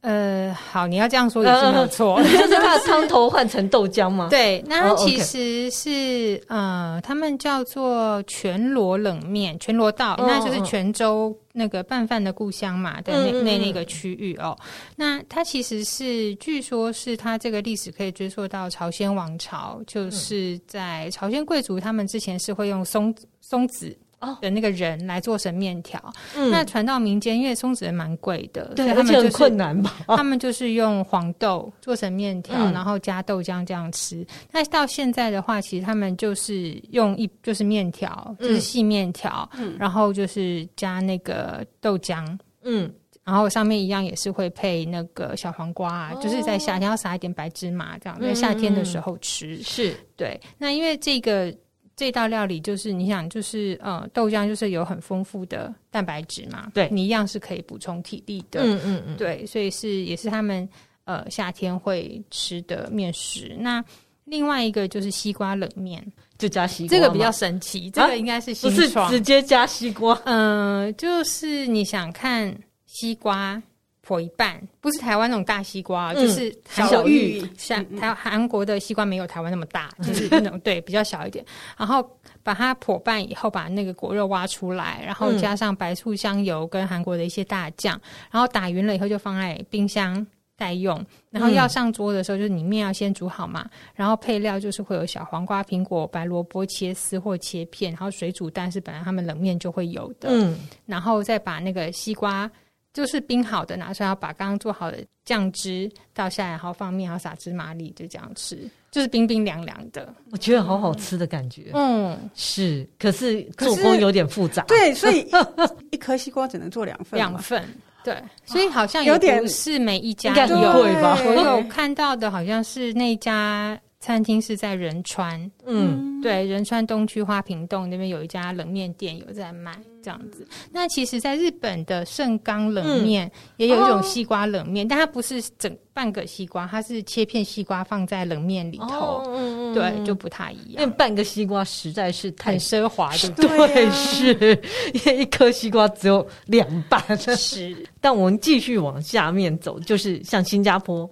[0.04, 4.28] 呃，好，你要这样说也是没有错，呃、 就是把汤头换成豆浆吗？
[4.30, 14.58] 对，那它其实是、呃，他们叫做全罗冷面，全罗道，哦、那就是泉州那个拌饭的故乡嘛的那、嗯、那那个区域哦。
[14.98, 23.98] 那它其实是，据说是它这个历史可以追溯到朝鲜王朝，就是在朝鲜贵族他们之前是会用松松子。
[24.42, 26.02] 的那个人来做成面条，
[26.36, 29.94] 嗯、那传到民间，因为松子人蛮贵的，对，他们就困难吧？
[30.08, 34.26] 他们就是用黄豆做成面条，嗯、然后加豆浆这样吃。
[34.52, 42.92] 那到现在的话，其实他们就是用一就是面条，就是细面条，嗯、然后就是加那个豆浆，嗯，
[43.24, 49.56] 然后上面一样也是会配那个小黄瓜啊，哦、就是在夏天要撒一点白芝麻这样，在夏天的时候吃。
[49.58, 50.40] 嗯、是对。
[50.58, 51.54] 那因为这个。
[51.96, 60.68] 这道料理就是你想，就是呃，豆浆就是有很丰富的蛋白质嘛，对，你一样是可以补充体力的，嗯嗯嗯，对，所以是也是他们
[61.06, 63.56] 呃夏天会吃的面食。
[63.60, 63.84] 那
[64.26, 66.04] 另外一个就是西瓜冷面，
[66.38, 73.62] 就加西瓜，这个比较神奇，这个应该是新创，不是直接加西瓜，嗯、呃，就是你想看西瓜。
[74.06, 77.42] 剖一半，不是台湾那种大西瓜，嗯、就是小玉。
[77.58, 81.44] 像台韩国的西瓜没有台湾那么大，嗯、就是那种对比较小一点。
[81.78, 82.06] 然后
[82.44, 87.98] 把它剖半以后，把那个果肉挖出来，然后加上白醋、香油跟韩国的一些大酱，
[88.30, 90.26] 然后打匀了以后就放在冰箱
[90.58, 91.02] 待用。
[91.30, 100.28] 然后要上桌的时候，就是你面要先煮好嘛，然后配料就是会有小黄瓜、苹果、白萝卜切丝或切片，然后水煮蛋是本来他们冷面就会有的。
[100.30, 102.52] 嗯，然后再把那个西瓜。
[102.94, 110.14] 就是冰好的拿出来，要把刚刚做好的酱汁倒下来，然后放面，然后撒芝麻粒，就这样吃，就是冰冰凉凉的。
[110.32, 111.72] 我觉得好好吃的感觉。
[111.74, 114.62] 嗯，是，可是做工有点复杂。
[114.64, 115.28] 对，所以
[115.92, 117.18] 一颗西瓜只能做两份。
[117.18, 117.68] 两份，
[118.04, 121.18] 对，所以好像有点是每一家都有吧？
[121.26, 123.80] 我有看到的好像是那家。
[124.04, 130.46] 餐厅是在仁川，嗯，对，仁川东区花瓶洞那边有一家冷面店有在卖这样子。
[130.74, 140.84] 那其实，在日本的盛冈冷面也有一种西瓜冷面，但它不是整半个西瓜，它是切片西瓜放在冷面里头，嗯，对，就不太一样。
[140.84, 143.68] 因为半个西瓜实在是太奢华，对不对？
[143.74, 144.34] 对，是
[144.94, 147.02] 因为一颗西瓜只有两半。
[147.38, 151.10] 是， 但我们继续往下面走，就是像新加坡。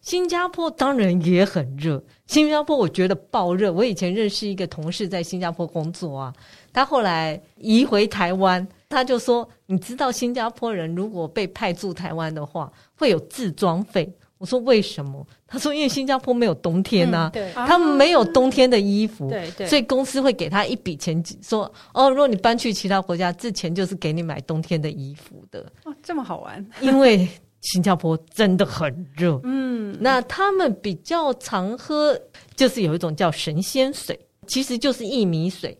[0.00, 3.70] 新加坡当然也很热，新加坡我觉得爆热。
[3.70, 6.34] 我以前认识一个同事在新加坡工作啊，
[6.72, 25.60] 他后来移回台湾，他就说：“你知道新加坡人如果被派驻台湾的话，会有自装费。”我说：“为什么？”他说：“因为新加坡没有冬天呐、啊，嗯、他们没有冬天的衣服，对对，所以公司会给他一笔钱，说：哦，如果你搬去其他国家，这钱就是给你买冬天的衣服的。
[25.84, 27.28] 哦，这么好玩，因为。”
[27.60, 32.18] 新加坡真的很热，嗯，那他们比较常喝，
[32.56, 35.76] 就是有一种叫神仙水，其实就是薏米水，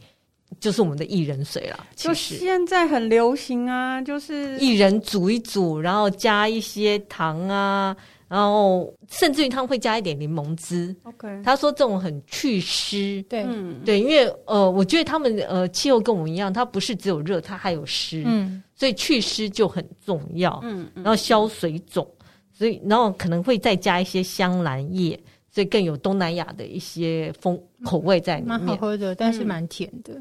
[0.61, 1.87] 就是我们的薏仁水啦。
[1.97, 7.97] 就现在很流行啊，就是薏仁煮一煮，然后加一些糖啊。
[8.29, 10.95] 然后甚至于他们会加一点柠檬汁。
[11.03, 13.21] OK，他说这种很祛湿。
[13.29, 20.59] 对，嗯，对，因为呃，我觉得他们呃气候跟我们一样，它不是只有热，它还有湿，嗯，所以祛湿就很重要。
[20.63, 22.11] 嗯，然后消水肿，
[22.51, 30.19] 所以然后可能会再加一些香兰叶，所以更有东南亚的一些风口味在里面，蛮好喝的，但是蛮甜的。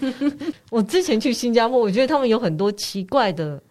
[0.72, 3.62] 我之前去新加坡，我觉得他们有很多奇怪的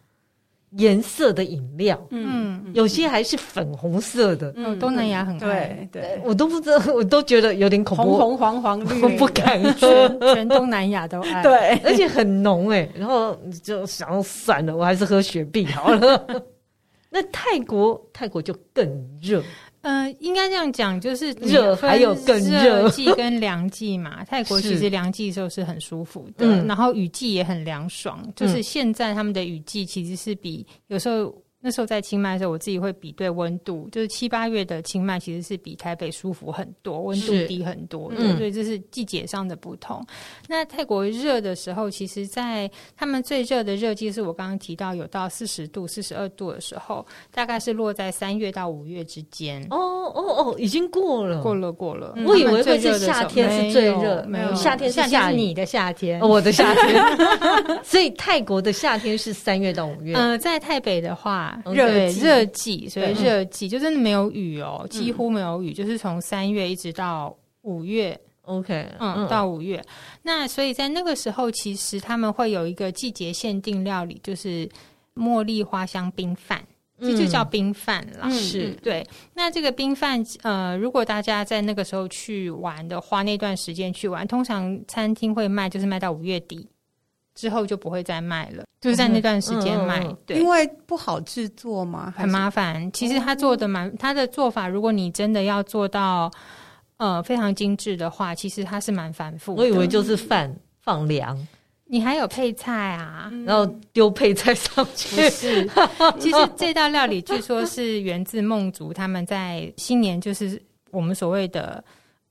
[0.77, 4.51] 颜色的饮料，嗯，有些还是粉红色的。
[4.55, 16.25] 嗯，东南亚很爱，对对，我都不知道， 我都觉得有点恐怖，红红黄黄绿，我不敢喝，全东南亚都爱，对，而且很浓哎，然后就想算了，我还是喝雪碧好了。
[17.09, 18.85] 那泰国，泰国就更
[19.21, 19.43] 热。
[19.83, 24.23] 呃，应该这样讲，就是热还有更热季跟凉季嘛。
[24.27, 28.25] 泰国其实凉季的时候是很舒服的，嗯、然后雨季也很凉爽。
[28.35, 31.33] 就是现在他们的雨季其实是比有时候。
[31.65, 40.05] 那时候在清迈的时候，我自己会比对温度，就是七八月的清迈其实是比台北舒服很多，温度低很多，所以这是季节上的不同。
[40.49, 49.65] 那泰国热的时候，其实，在他们最热的热季是我刚刚提到有到四十度、四十二度的时候，大概是落在三月到五月之间。
[49.69, 50.21] 哦哦
[50.51, 52.13] 哦，已经过了，过了，过了。
[52.25, 57.01] 我以为会是夏天是最热，没有，夏天是夏天是你的夏天，我的夏天。
[57.83, 60.13] 所以泰国的夏天是三月到五月。
[60.15, 62.07] 呃，在台北的话，热热。
[62.11, 69.83] 热季，所以热季就真的没有雨哦，几乎没有雨，就是从三月一直到五月，OK，嗯，到五月。
[70.21, 74.69] 那所以在那个时候，其实他们会有一个季节限定料理，就是
[75.15, 76.63] 茉莉花香冰饭，
[76.99, 78.29] 这就叫冰饭啦。
[78.29, 79.05] 是对。
[79.33, 86.67] 那这个冰饭，呃，如果大家在那个时候去玩的话，那段时间去玩，通常餐厅会卖，就是卖到五月底。
[87.35, 92.91] 之后就不会再卖了，就是在那段时间卖，嗯、对，因为不好制作嘛，很麻烦。
[92.91, 96.31] 其实他做的蛮，嗯、他的做法，如果你真的要做到
[96.97, 99.61] 呃非常精致的话，其实它是蛮繁复的。
[99.61, 101.35] 我以为就是饭放凉，
[101.85, 105.29] 你还有配菜啊，嗯、然后丢配菜上去。
[105.29, 105.67] 是，
[106.19, 111.83] 其实这道料理据说是源自孟族，他们在新年就是我们所谓的。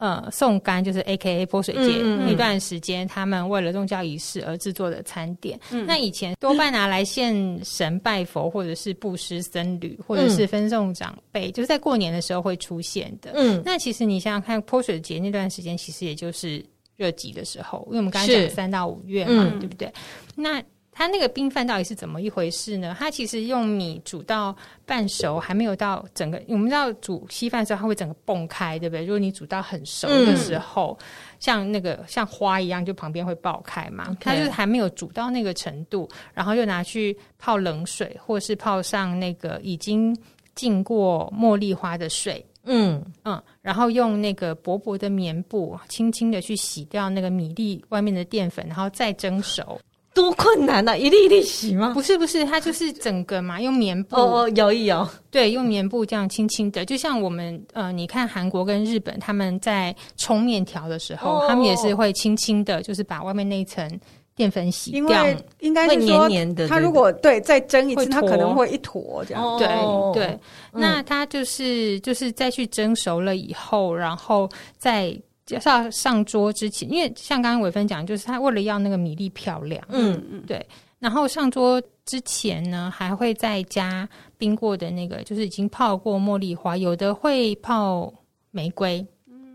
[0.03, 5.57] 呃，送干就是 A.K.A 泼水节、嗯嗯、那段时间，他们为了宗教仪式而制作的餐点。
[5.71, 7.33] 嗯、那以前多半拿来献
[7.65, 13.31] 神拜佛，或者是布施僧侣，或者是分送长辈，嗯、就是在过年的时候会出现的。
[13.37, 16.61] 嗯，那其实你想想看，泼水节那段时间，其实也就是
[16.97, 19.89] 热季的时候，因为我们刚才讲三到五月嘛，嗯、对不对？
[20.35, 20.61] 那
[20.95, 22.95] 它那个冰饭到底是怎么一回事呢？
[22.99, 26.41] 它其实用米煮到半熟，还没有到整个。
[26.49, 29.03] 我们知道煮稀饭的时候，它会整个崩开，对不对？
[29.05, 31.07] 如果你煮到很熟的时候，嗯、
[31.41, 34.15] 像那个像花一样，就旁边会爆开嘛。
[34.21, 40.15] 它就是还没有煮到那个程度，然后又拿去泡冷水，或是泡上那个已经
[40.55, 42.45] 浸过茉莉花的水。
[42.65, 49.81] 嗯嗯，然后用那个薄薄的棉布，轻轻的去洗掉那个米粒外面的淀粉，然后再蒸熟。
[50.15, 50.97] 多困难呐！
[50.97, 51.93] 一粒一粒洗吗？
[51.95, 63.89] 不是不是，它就是整个嘛，用棉布哦哦摇一摇，对，用棉布这样轻轻的，就像我们呃，你看韩国跟日本他们在冲面条的时候，他们也是会轻轻的，就是把外面那一层
[64.37, 66.69] 淀粉洗掉，因为应该是黏黏的。
[66.69, 69.59] 它如果对再蒸一次，它可能会一坨这样。
[69.59, 69.67] 对
[70.13, 70.39] 对，
[70.73, 75.19] 那它就是就是再去蒸熟了以后，然后再。
[75.49, 80.65] 要上桌之前，因为像刚刚伟芬讲，就是他为了要那个米粒漂亮，嗯嗯，对。
[80.99, 88.13] 然后上桌之前呢，还会再加冰过的那个，就是已经泡过茉莉花，有的会泡
[88.53, 89.05] 玫瑰，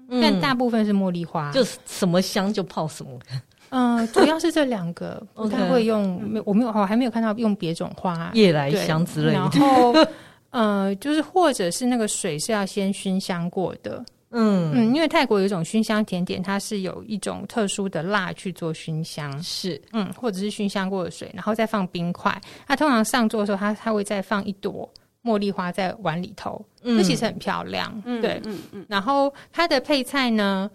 [0.09, 3.11] 嗯，但大部分是茉莉花，就是什么香就泡什么。
[3.69, 9.33] 嗯、呃，主要是这两个，不太 会用，没我没有，我还没有看到用别种花，夜来香之类的。
[9.33, 9.93] 然后，
[10.49, 14.03] 呃，就是或者是那个水是要先熏香过的。
[14.39, 22.39] 嗯嗯，因为泰国有一种熏香甜点，它是有一种特殊的蜡去做熏香，是嗯，或者是熏香过的水，然后再放冰块。
[22.67, 24.87] 它通常上桌的时候，它它会再放一朵
[25.23, 27.91] 茉莉花在碗里头，那、嗯、其实很漂亮。
[28.05, 28.85] 嗯、对，嗯嗯。
[28.87, 30.69] 然后它的配菜呢，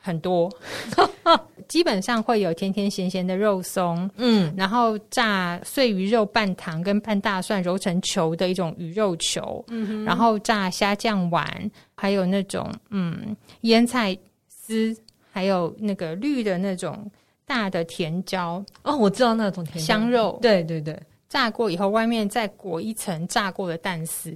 [0.00, 0.50] 很多，
[1.68, 14.16] 基本上会有甜甜咸咸的肉松，嗯，然后炸碎鱼肉拌糖跟拌大蒜揉成球的一种鱼肉球，嗯，然后炸虾酱丸，还有那种嗯腌菜
[14.48, 14.96] 丝，
[15.30, 17.10] 还有那个绿的那种
[17.46, 18.64] 大的甜椒。
[18.82, 19.84] 哦，我知道那种甜椒。
[19.84, 20.98] 香肉，对对对，
[21.28, 24.34] 炸过以后外面再裹一层炸过的蛋丝。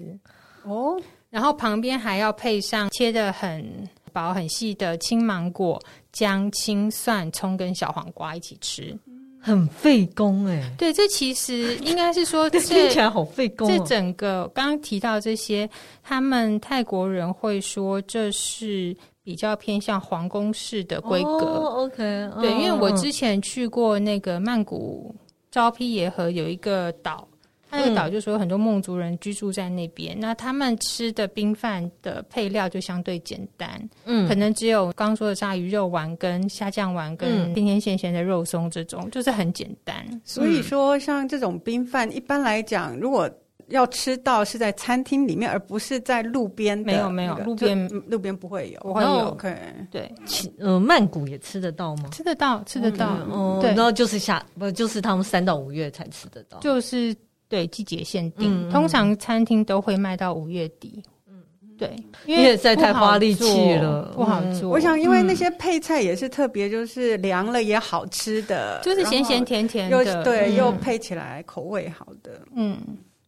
[0.64, 1.00] 哦，
[1.30, 3.88] 然后旁边还要配上切的很。
[4.14, 5.78] 薄很细的青芒果、
[6.12, 8.96] 姜、青蒜、葱跟小黄瓜一起吃，
[9.40, 10.62] 很费工哎。
[10.78, 13.68] 对，这其实应该是说， 听起来好费工。
[13.68, 15.68] 这整个刚刚提到这些，
[16.02, 21.28] 他们泰国人会说这是比较偏向皇宫式的规格。
[21.28, 21.96] Oh, OK，
[22.40, 25.14] 对，因为我之前去过那个曼谷
[25.50, 27.26] 昭披耶河有一个岛。
[27.74, 39.94] 他那个岛就说有很多孟族人居住在那边，嗯、那他们吃的冰饭的配料就相对简单，嗯，可能只有刚刚说的鲨鱼肉丸、跟虾酱丸、跟天天咸咸的肉松这种，就是很简单。
[40.24, 43.28] 所以说，像这种冰饭，一般来讲，如果
[43.68, 46.98] 要吃到是在餐厅里面，而不是在路边、那个。
[46.98, 49.30] 没有没有，路边路边不会有，不会有。
[49.30, 49.56] OK，
[49.90, 50.12] 对，
[50.58, 52.10] 呃，曼谷也吃得到吗？
[52.12, 53.06] 吃得到，吃得到。
[53.30, 57.16] 哦，然后就是下不就是他们三到五月才吃得到，就是
[57.54, 61.00] 对季节限定，通常餐厅都会卖到五月底。
[61.28, 61.34] 嗯，
[61.78, 61.94] 对，
[62.26, 64.68] 因为实在太花力气了，不好做。
[64.70, 72.76] 我想，因为那些配菜也是特别，就是凉了也好吃的，就是咸咸甜甜的，对，又配起来口味好的，嗯。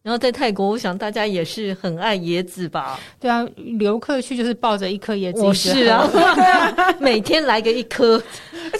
[0.03, 2.97] 然后在泰国，我想大家也是很爱椰子吧？
[3.19, 3.45] 对啊，
[3.77, 5.41] 游客去就是抱着一颗椰子。
[5.41, 6.09] 我是啊
[6.97, 8.21] 每天来个一颗，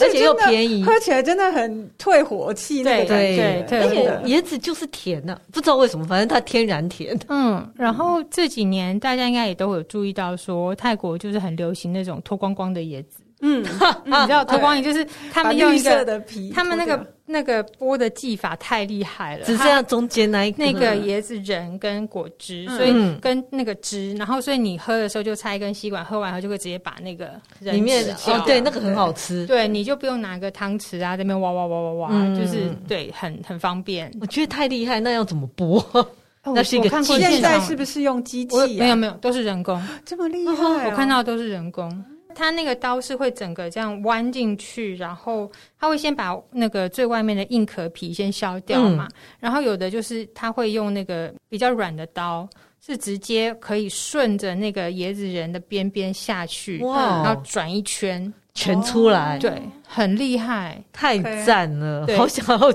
[0.02, 2.84] 而且又便宜，喝起来真的很退火气。
[2.84, 7.18] 对对对，而且椰子就是甜的，不知道为什么，反正它天然甜。
[7.30, 13.22] 嗯，然后这几年大家应该也都有注意到，说泰国就是很流行那种脱光光的椰子。
[13.42, 34.12] 嗯，你知道脱光，就是他们用一个的皮，他们那个那个剥的技法太厉害了，只剩下中间那一那个椰子仁跟果汁，所以跟那个汁，然后所以你喝的时候就插一根吸管，喝完后就会直接把那个里面哦，对，那个很好吃，对，你就不用拿个汤匙啊，这边挖挖挖挖挖，就是对，很很方便。
[34.20, 35.84] 我觉得太厉害，那要怎么剥？
[36.56, 38.78] 那是一个机器，现在是不是用机器？
[38.80, 42.04] 没有没有，都是人工，这么厉害，我看到都是人工。
[42.38, 52.48] 它那个刀是会整个这样弯进去，然后它会先把那个最外面的硬壳皮先削掉嘛，嗯、然后有的就是它会用那个比较软的刀，
[52.80, 58.32] 是直接可以顺着那个椰子仁的边边下去，然后转一圈。
[58.54, 59.52] 全出来，对，
[59.88, 62.74] 很厉害，太赞了，好想要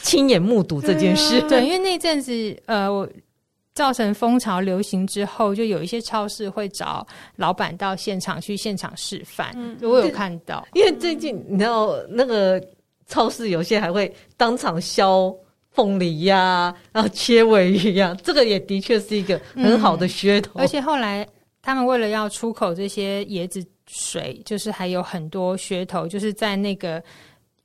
[0.00, 1.40] 亲眼目睹这件事。
[1.48, 3.06] 对，因为那阵子呃我。
[3.74, 7.06] 造成风潮流行之后，就有一些超市会找
[7.36, 9.50] 老板到现场去现场示范。
[9.56, 12.62] 嗯，我有看到，因为最近你知道那个
[13.06, 15.34] 超市有些还会当场削
[15.70, 20.60] 凤梨呀、啊，然后切尾鱼呀，这个也的确是一个很好的噱头。
[20.60, 21.26] 而且后来
[21.62, 27.02] 他们为了要出口这些椰子水，就是还有很多噱头，就是在那个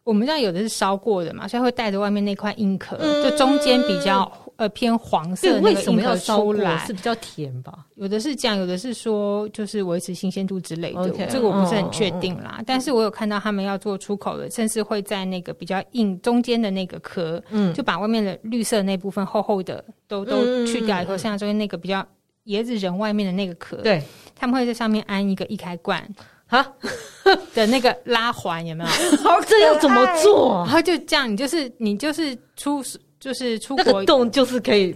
[0.05, 4.32] 我们知道有的是烧过的嘛，所以会带着外面那块硬壳，嗯、就中间比较。
[4.58, 7.86] 呃，偏黄色那个硬壳出来是比较甜吧？
[7.95, 11.28] 有的是这样，有的是说就是维持新鲜度之类的，Okay.
[11.28, 12.55] 这个我不是很确定啦。
[12.58, 22.03] 嗯、但是我有看到他们要做出口的，甚至会在那个比较硬中间的那个壳，嗯，就把外面的绿色那部分厚厚的都都去掉以后，剩下中间那个比较
[22.45, 24.01] 椰子仁外面的那个壳，对，
[24.36, 26.03] 他们会在上面安一个易开罐
[26.47, 26.68] 啊
[27.53, 28.89] 的那个拉环，有没有？
[29.22, 30.64] 好，这要怎么做？
[30.66, 32.84] 然后就这样，你就是你就是出。
[33.20, 34.95] 就是出口那个洞就是可以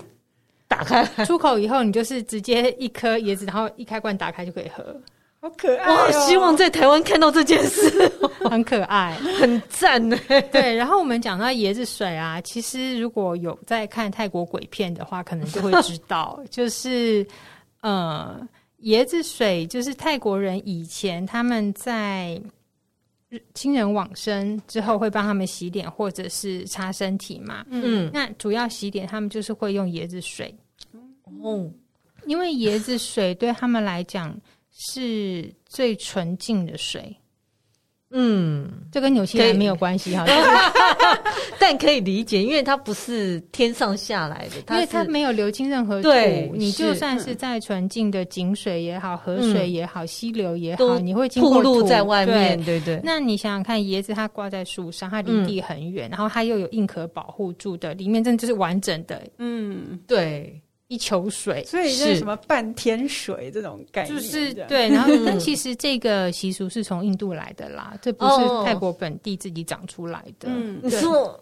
[0.67, 4.83] 打开，出口以后你就是直接一颗椰子，然后一开罐打开就可以喝，
[5.41, 6.11] 好可爱哦！
[6.27, 8.11] 希望在台湾看到这件事，
[8.49, 10.17] 很可爱， 很赞呢。
[10.51, 17.25] 对，然后我们讲到椰子水啊，其实如果有在看泰国鬼片的话，可能就会知道， 就是
[17.81, 18.39] 呃，
[18.83, 22.41] 椰子水就是泰国人以前他们在。
[23.53, 27.65] 亲人往生之后会帮他们洗脸或者是擦身体嘛？
[27.69, 30.53] 嗯，那主要洗脸他们就是会用椰子水。
[31.41, 31.71] 哦，
[32.25, 34.35] 因为椰子水对他们来讲
[34.71, 37.15] 是最纯净的水。
[38.11, 40.25] 嗯，这跟纽西兰没有关系哈，
[41.59, 52.79] 但可以理解，因为它不是天上下来的， 因为它没有流经任何对，你就算是在纯净的井水也好，河水也好，溪流也好，你会经过露在外面，对。
[52.81, 52.99] 对。
[53.03, 60.61] 那你想想看，椰子它挂在树上，它离地很远，然后它又有硬壳保护住的，里面真的就是完整的，嗯，对。
[60.91, 64.89] 一球水，所以是什么半天水这种概念，就是对。
[64.89, 70.49] 然后， 但其实这个习俗是从印度来的啦，这不是泰国本地自己长出来的。
[70.49, 71.41] 嗯，你说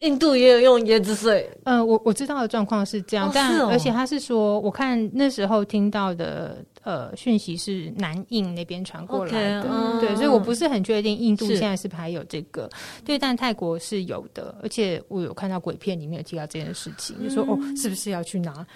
[0.00, 1.50] 印度也有用椰子水？
[1.64, 6.64] 嗯，我我知道的状况是这样，但而且他是说，我看那时候听到的。
[6.84, 12.70] 呃，讯息是南印那边传过来的，okay, 嗯、对，所以我不是很确定印度现在是不是还有这个，
[13.04, 18.66] 对，但泰国是有的，而且我有看到鬼片里面有提到这件事情，嗯、就说哦，是不是要去拿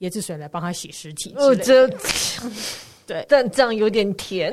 [0.00, 1.32] 椰子水来帮他洗尸体？
[1.36, 1.86] 哦，这，
[3.06, 4.52] 对，但这样有点甜。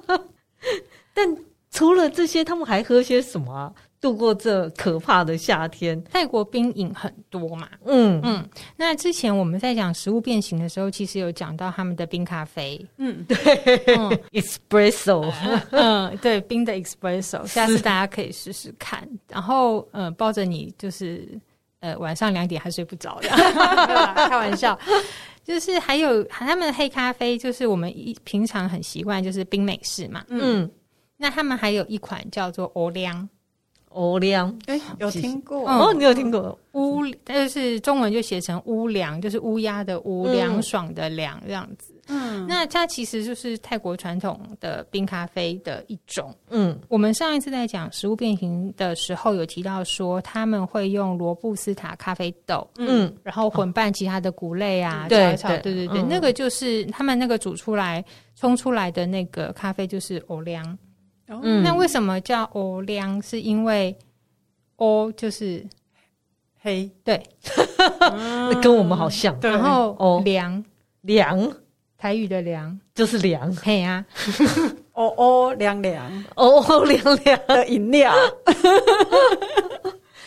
[1.12, 1.36] 但
[1.70, 3.70] 除了这些，他们还喝些什么啊？
[4.06, 7.68] 度过这可怕的夏天，泰国冰饮很多嘛。
[7.84, 12.86] 嗯嗯，那之前我们在讲食物变形的时候，其实有讲到他们的冰咖啡。
[12.98, 13.36] 嗯， 对，
[14.30, 15.32] espresso。
[15.70, 19.08] 嗯，对，冰的 espresso，下次大家可以试试看。
[19.28, 21.26] 然后，呃，抱着你就是。
[21.80, 23.28] 呃晚上两点还睡不着的，
[24.28, 24.76] 开玩笑。
[25.44, 30.24] 就是还有他们的黑咖啡，就是我们一平常很习惯，就是冰美式嘛。
[30.28, 30.68] 嗯，
[31.18, 33.28] 那他们还有一款叫做欧凉。
[33.96, 35.92] 欧凉，哎，有听过哦？
[35.94, 37.00] 你有听过乌？
[37.24, 41.94] 但是中文就写成乌凉，就是乌鸦的乌，凉爽的凉这样子。
[42.08, 46.32] 嗯，那它其实就是泰国传统的冰咖啡的一种。
[46.50, 58.04] 嗯，我们上一次在讲食物变形的时候，有提到说他们会用罗布斯塔咖啡豆，嗯，然后混拌其他的谷类啊，对对对对，那个就是他们那个煮出来
[58.36, 60.78] 冲出来的那个咖啡就是欧凉。
[61.28, 63.20] 嗯，那为什么叫欧凉？
[63.22, 63.96] 是因为
[64.76, 65.64] 欧就是
[66.60, 67.22] 黑，对，
[68.00, 69.36] 那 跟我们好像。
[69.42, 70.64] 然后欧凉
[71.02, 71.52] 凉，
[71.98, 74.04] 台语的凉就是凉，嘿啊，
[74.94, 78.14] 哦哦凉凉，哦哦凉凉的饮料。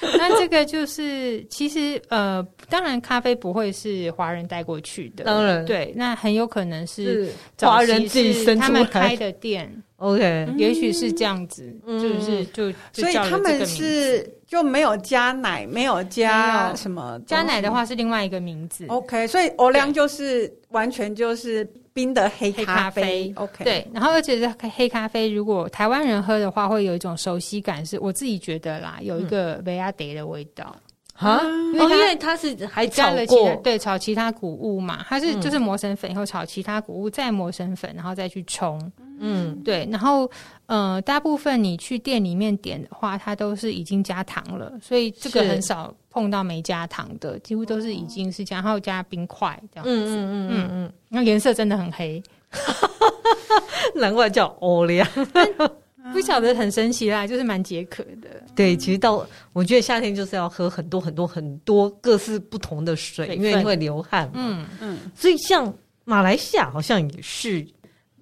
[0.01, 5.63] 那这个就是，其实呃，当然咖啡不会是华人带过去的，当然。
[5.65, 7.29] 对，那很有可能是
[7.59, 21.65] 华人自己生他们开的店，OK，也许是这样子，就是就所以他们是就没有加奶，没有加什么，加奶的话是另外一个名字，OK，所以欧良就是完全就是。
[21.91, 30.73] 冰的黑咖啡，OK，对，然后而且是黑咖啡，如果台湾人喝的话，会有一种熟悉感，是我自己觉得啦，有一个维亚德的味道
[31.19, 31.41] 啊，
[31.73, 40.29] 因为它是还加了其他对炒其他谷物嘛，它是就是磨成粉以后炒其他谷物，再磨成粉，然后再去冲，嗯，对，然后
[40.65, 45.93] 呃，大部分你去店里面点的话，它都是已经加糖了，所以这个很少。
[46.11, 49.91] 碰到没加糖的，几乎都是已经是加，然后加冰块这样子。
[49.91, 52.21] 嗯嗯嗯嗯嗯，那颜色真的很黑，
[53.93, 55.07] 难怪叫欧凉。
[56.13, 58.43] 不晓得很神奇啦，就是蛮解渴的。
[58.55, 64.29] 对，其实到我觉得夏天就是要喝很多很多很多各式不同的水，因为你会流汗。
[64.33, 65.73] 嗯嗯，所以像
[66.05, 67.65] 马来西亚好像也是，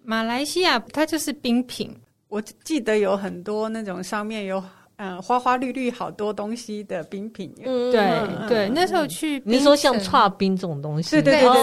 [0.04, 1.96] 马来西亚它就是冰品，
[2.28, 4.64] 我记得有很多那种上面有。
[4.98, 11.62] 嗯，花花绿绿好多东西的冰品，嗯，对对，那时候去，你说像剉冰这种东西，对对对对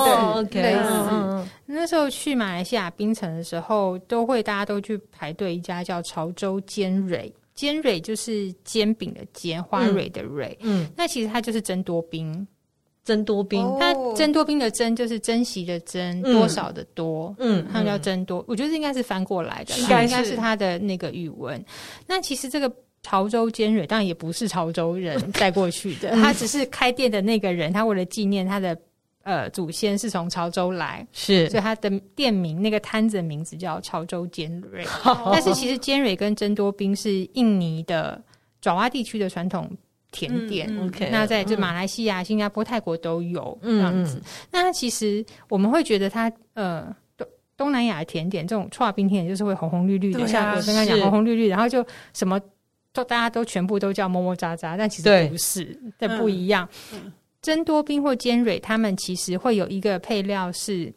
[0.53, 0.77] 对，OK，
[1.11, 12.47] 嗯，那时候去马来西亚冰城的时候，都会大家都去排队一家叫潮州煎蕊，煎蕊就是煎饼的煎，花蕊的蕊，嗯，那其实它就是珍多冰，
[13.05, 21.61] 珍多冰，它珍多冰的珍就是珍惜的珍，多少的多，嗯，它叫珍多，我觉得应该是翻过来的，应该应该是它的那个语文，
[22.07, 22.73] 那其实这个。
[23.05, 28.75] 潮州尖蕊当然也不是潮州人 带过去的，他只是开店的那个人，他为了纪念他的
[29.25, 34.87] 呃祖先是从潮州来，是，所以他的店名那个摊子的名字叫潮州尖蕊。
[35.05, 38.19] 哦、 但是其实尖蕊跟珍多冰是印尼的
[38.63, 39.71] 爪哇地区的传统
[40.11, 40.67] 甜点。
[40.71, 44.17] 嗯、OK，那在这马来西亚、新加坡、泰国都有这样子。
[44.17, 46.87] 嗯、那其实我们会觉得它呃
[47.19, 51.85] 东东南亚的甜点这种串冰甜点就是会红红绿绿的，啊、像我刚刚讲红红绿绿，然后就
[52.15, 52.41] 什么。
[52.95, 56.67] 都大家都全部都叫么么喳喳，但其实不是，这不一样。
[56.95, 60.91] 嗯、珍多冰或尖蕊，他们其实会有一个配料是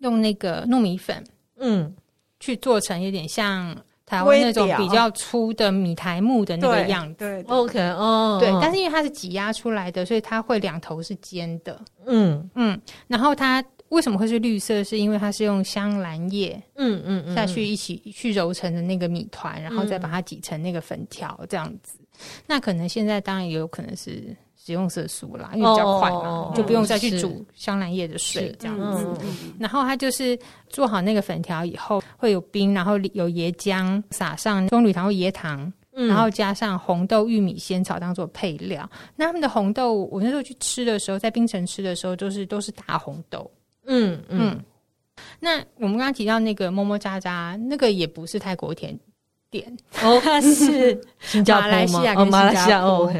[0.00, 1.24] 用那个糯米粉，
[1.56, 1.92] 嗯，
[2.38, 3.74] 去做成有点像
[4.04, 7.44] 台湾那种比较粗的米苔木的那个样子。
[7.48, 11.80] ，OK，哦，对，但是因为它是挤压出来的，所以它会两头是尖的。
[12.04, 13.64] 嗯嗯，然后它。
[13.90, 14.82] 为什么会是绿色？
[14.82, 21.98] 是因为它是用香兰叶，嗯嗯下去一起去揉成的那个米团，然后再把它挤成那个粉条这样子。
[22.46, 29.06] 那可能现在当然也有可能是食用色素啦，因为比较快嘛，就不用再去煮香兰叶的水这样子。
[29.58, 30.38] 然后它就是
[30.68, 38.88] 做好那个粉条以后，会有冰，然后有椰浆，撒上棕榈糖或椰糖，然后加上红豆、玉米、仙草当做配料。
[39.16, 43.50] 那他们的红豆，我那时候去吃的时候，在冰城吃的时候，都是都是大红豆。
[43.86, 44.60] 嗯嗯，
[45.38, 48.98] 那我们刚刚提到那个么么喳喳，那个也不是泰国甜
[49.50, 49.66] 点，
[50.02, 50.94] 哦，它 是
[51.46, 52.24] 马来西亚跟新加坡。
[52.24, 53.12] 哦、马来西亚哦，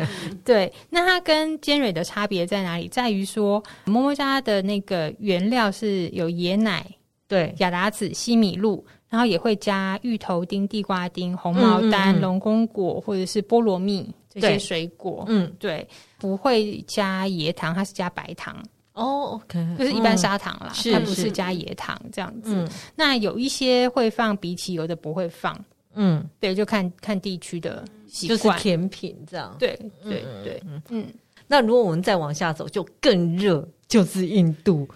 [0.44, 2.86] 对，那它跟尖蕊的差别在哪里？
[2.88, 6.86] 在于说么么喳的那个原料是有椰奶、
[7.26, 7.52] 对。
[7.58, 15.24] 亚达子、西米露，然后也会加芋头丁、地瓜丁、红毛丹、龙宫、果或者是菠萝蜜这些水果。
[15.26, 15.86] 嗯，对，
[16.16, 18.56] 不会加椰糖，它是加白糖。
[19.01, 22.68] 哦，OK，就是一般砂糖啦，它不是加椰糖这样子。
[22.94, 25.59] 那有一些会放荸荠，有的不会放。
[25.94, 28.38] 嗯，对，就看看地区的习惯。
[28.38, 29.57] 就是甜品这样。
[29.59, 31.07] 对对对，嗯。
[31.48, 34.86] 那如果我们再往下走，就更热，就是印度。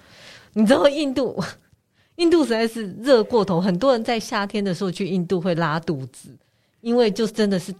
[0.52, 1.42] 你知道印度，
[2.16, 6.28] 印度实在是热过头，很多人在夏天的时候去印度会拉肚子，
[6.82, 7.74] 因为就真的是。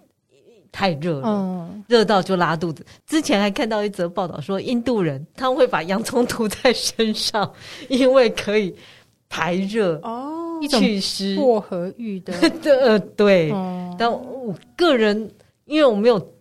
[0.75, 2.85] 太热了，热、嗯、到就拉肚子。
[3.07, 7.49] 之前还看到一则报道说，印度人他们会把洋葱涂在身上，
[7.89, 8.75] 因为可以
[9.29, 12.35] 排热哦，祛湿薄荷浴的。
[12.83, 13.53] 呃，对。
[13.53, 15.31] 嗯、但我个人，
[15.67, 16.35] 因为我没有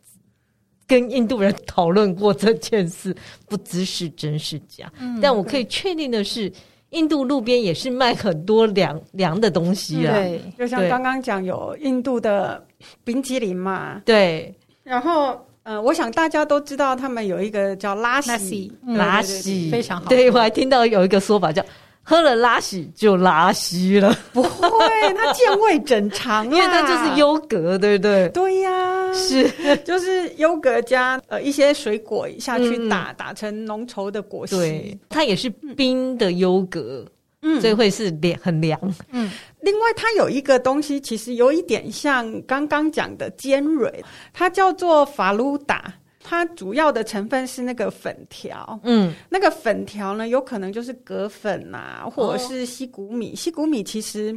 [0.87, 3.15] 跟印度人讨论过这件事，
[3.47, 4.91] 不知是真是假。
[4.97, 6.51] 嗯、但我可以确定的是。
[6.93, 12.63] 印度路边也是卖很多凉凉的东西啊，对，就像刚刚讲有印度的
[13.03, 14.53] 冰淇淋嘛，对。
[14.83, 20.07] 然后，呃，我想大家都知道，他们有一个叫拉西，拉西非常好。
[20.07, 21.63] 对，我还听到有一个说法叫。
[22.05, 24.69] 喝了拉稀就拉稀了， 不会，
[25.15, 28.27] 它健胃整肠，因为它就是优格，对不对？
[28.33, 29.49] 对呀、啊，是，
[29.85, 34.55] 就是优格加呃一些水果下去打，嗯、打成浓稠的果昔。
[34.55, 37.05] 对，它也是冰的优格，
[37.41, 38.79] 嗯，所以会是凉很凉。
[39.11, 44.03] 嗯，另外它有一个东西，其实有一点像刚刚讲的尖蕊，
[44.33, 45.93] 它叫做法鲁达。
[46.25, 53.33] 它主要的成分是那个粉条，嗯，那个粉条呢，有可能就是葛粉啊，或者是西谷米。
[53.33, 54.33] 哦、西谷米其实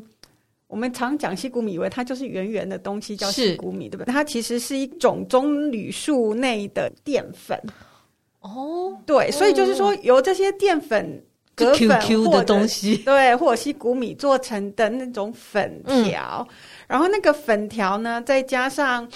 [0.69, 4.13] 我们常讲西谷米，以为它就是圆圆的东西叫西谷米，是对不对？
[4.13, 7.61] 它其实是一种棕榈树内的淀粉。
[8.41, 16.55] 哦，对，所以就是说由这些淀粉、葛粉 QQ 的东西， 对，或者西谷米做成的那种粉条，嗯、
[16.89, 19.09] 然后那个粉条呢，再加上。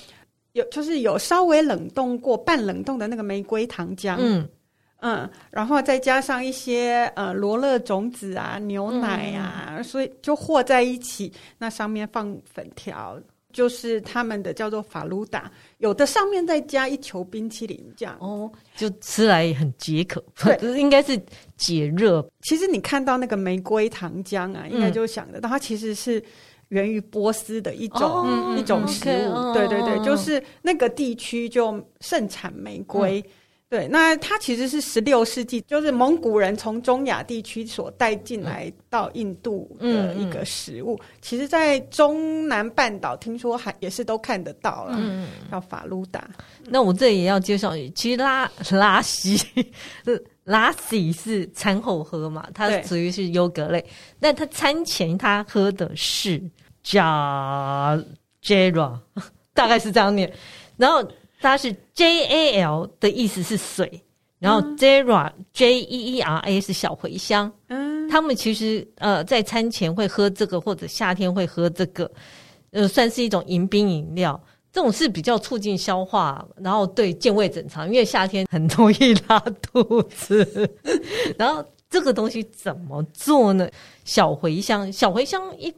[0.53, 4.49] 有就是有稍微冷冻过、半冷冻的那个玫瑰糖浆，嗯
[5.01, 11.33] 嗯，然后再加上一些呃罗勒种子啊、牛奶啊，嗯、所以就和在一起。
[11.59, 13.19] 那上面放粉条，
[13.53, 15.51] 就是他们的叫做法鲁达。
[15.79, 21.21] 有的上面再加一球冰淇淋，这样哦，就吃来也很解渴，对，应该是
[21.57, 22.27] 解热。
[22.43, 26.23] 其实你看到那个玫瑰糖浆啊，应该就想得到，它其实是。
[26.71, 30.05] 源于波斯的一种、oh, 一种食物，okay, 对对对，oh.
[30.05, 33.21] 就是那个地区就盛产玫瑰。
[33.21, 33.31] 嗯、
[33.71, 40.97] 对，那它其实是十六世纪，就是蒙古人从中亚地区所带进来到印度的一个食物。
[41.01, 46.29] 嗯嗯、其实，在中南半岛听说还也是都看得到了，嗯、叫法鲁达。
[46.65, 49.37] 那我这里也要介绍，其实拉 拉西
[50.05, 53.83] 是拉西是餐后喝嘛，它属于是优格类，
[54.19, 56.43] 那它餐前它喝的是。
[56.83, 58.03] 加
[58.43, 58.99] Jera
[59.53, 60.33] 大概是这样念，
[60.79, 61.07] 然后
[61.41, 64.03] 它是 J A L 的意思是水，
[64.39, 67.51] 然后 Jera J E E R A 是小茴香。
[67.69, 72.11] 嗯，他们其实呃在餐前会喝这个，或者夏天会喝这个，
[72.71, 74.41] 呃，算是一种迎宾饮料。
[74.73, 80.71] 这种是比较促进消化，然后对健胃整肠，因为夏天很容易拉肚子。
[81.37, 83.69] 然后这个东西怎么做呢？
[84.05, 85.75] 小茴香，小茴香一。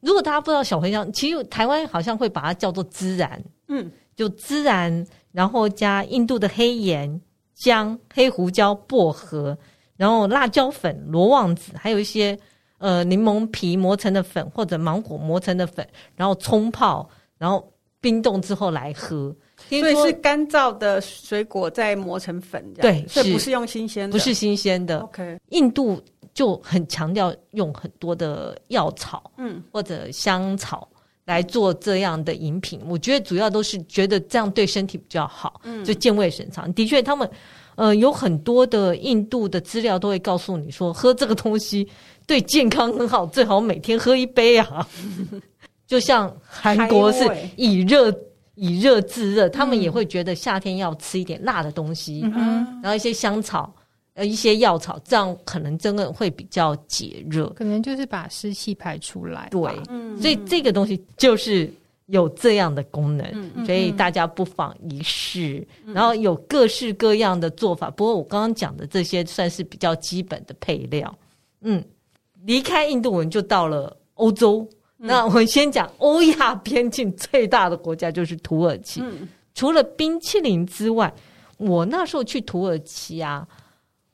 [0.00, 7.20] 如果大家不知道小茴香，其实台湾好像会把它叫做孜然，嗯，就孜然，然后加印度的黑盐、
[7.54, 9.56] 姜、黑胡椒、薄荷，
[9.96, 12.36] 然后辣椒粉、罗望子，还有一些
[12.78, 17.08] 呃柠檬皮磨成的粉或者芒果磨成的粉，然后冲泡，
[17.38, 19.32] 然后冰冻之后来喝。
[19.68, 24.98] 所以是干燥的水果再磨成粉，这样，对，所以不是用新鲜的，不是新鲜的。
[24.98, 26.02] OK，印度。
[26.34, 30.88] 就很强调用很多的药草，嗯，或者香草
[31.28, 32.80] 来做这样的饮品。
[32.86, 36.72] 我觉得主要都是觉得这样对身体比较好，嗯，就健胃神长。
[36.72, 37.28] 的确，他们
[37.76, 41.86] 呃有很多的印度的资料都会告诉你说，喝这个东西
[42.26, 44.88] 对健康很好，最好每天喝一杯啊。
[45.86, 48.10] 就像韩国是以热
[48.54, 53.70] 以热制热，他们也会觉得夏天要吃一点辣的东西，嗯，然后一些香草。
[54.18, 59.46] 呃，一些药草，这样可能真的会比较解热，可能就是把湿气排出来。
[59.48, 61.72] 对，嗯，所以这个东西就是
[62.06, 65.64] 有这样的功能，嗯，所以大家不妨一试。
[65.84, 71.16] 嗯，然后有各式各样的做法，不过我刚刚讲的这些算是比较基本的配料。
[71.60, 71.80] 嗯，
[72.42, 74.68] 离开印度，我们就到了欧洲。
[74.98, 79.00] 嗯，那我们先讲欧亚边境最大的国家就是土耳其。
[79.00, 81.14] 嗯，除了冰淇淋之外，
[81.56, 83.46] 我那时候去土耳其啊。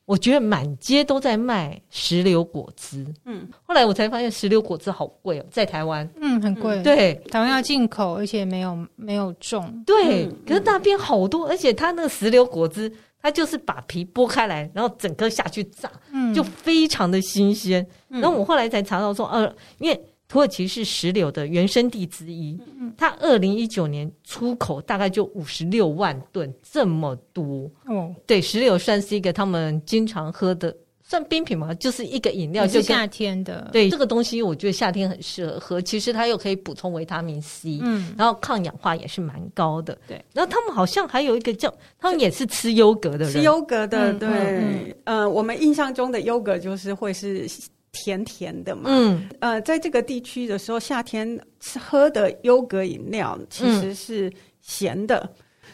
[0.05, 12.91] 我觉得满街都在卖石榴果汁，嗯，后来我才发现石榴果汁好贵哦，在台湾，嗯，很贵，对，台湾要进口，而且没有没有种，对，嗯、可是那边好多，而且它那个石榴果汁，
[13.21, 17.85] 它就是把皮剥开来，然后整颗下去榨，嗯，就非常的新鲜。
[18.09, 19.99] 嗯、然后我后来才查到说，呃，因为。
[20.27, 22.59] 土耳其是石榴的原生地之一，
[22.97, 27.69] 它二零一九年出口大概就五十六万吨，这么多。
[27.87, 33.69] 哦，对，石榴算是一个他们经常喝的算冰品嘛，就是一个饮料，就夏天的。
[33.71, 35.81] 对这个东西，我觉得夏天很适合喝。
[35.81, 39.95] 其实它又可以补充维他命 C，嗯，然后抗氧化也是蛮高的。
[40.07, 44.13] 对，然后他们好像还有一个叫，他们也是吃优格的人，吃优格的。
[44.15, 47.47] 对，嗯，呃，我们印象中的优格就是会是
[47.95, 48.83] 甜甜的嘛。
[48.87, 54.31] 嗯，呃，在这个地区的时候，夏天吃喝的优格饮料其实是
[54.61, 55.27] 咸的，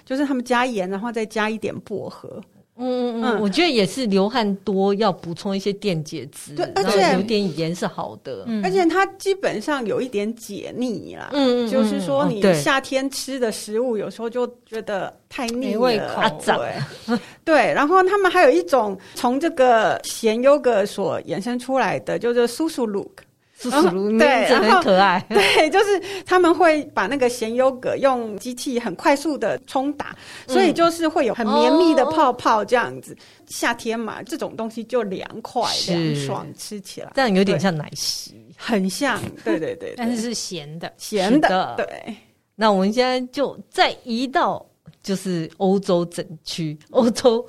[0.06, 2.40] 就是他们加盐，然后再加一点薄荷。
[2.78, 11.30] 嗯嗯嗯，我觉得也是流汗多，要补充一些电解质，对，而且有点盐是好的，嗯、而且它基本上有一点解腻啦。
[11.34, 17.74] 嗯，就是说你夏天吃的食物有时候就觉得太腻了，胃口对， 对。
[17.74, 23.24] 然后他们还有一种从这个咸优格所衍生出来的，就是苏苏鲁克。
[23.70, 25.24] 嗯、对，很可爱。
[25.30, 30.16] 对，就是他们会把那个咸优格用机器很快速的冲打，
[30.48, 33.14] 嗯、所以就是会有很绵密的泡泡这样子。
[33.14, 39.22] 哦、夏天嘛，这种东西就凉快凉爽，吃起来这样有点像奶昔，很像。
[39.44, 41.76] 对对对，对，但是是咸的，咸的。
[41.78, 42.16] 对，
[42.56, 44.66] 那我们现在就再移到
[45.04, 47.46] 就是欧洲整区，欧洲。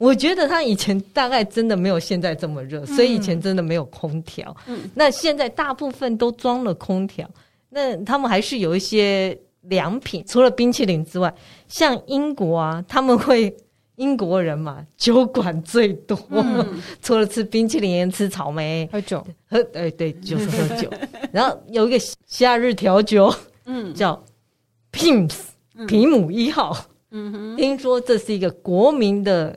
[0.00, 4.56] 我觉得他以前大概真的没有现在这么热，所以以前真的没有空调。
[4.66, 7.28] 嗯，那现在大部分都装了空调。
[7.68, 11.32] 那他们还是有一些良品，除了冰淇淋之外，
[11.68, 13.54] 像英国啊，他们会
[13.96, 20.90] 英国人嘛，酒馆最多，嗯、 除了吃冰淇淋，吃草莓，喝酒，喝哎对，就是喝酒。
[21.30, 23.30] 然后有一个夏日调酒，
[23.66, 24.24] 嗯，叫
[24.92, 25.36] Pimm's
[25.86, 26.74] 皮姆一号。
[27.10, 29.54] 嗯哼，听说这是一个国民的。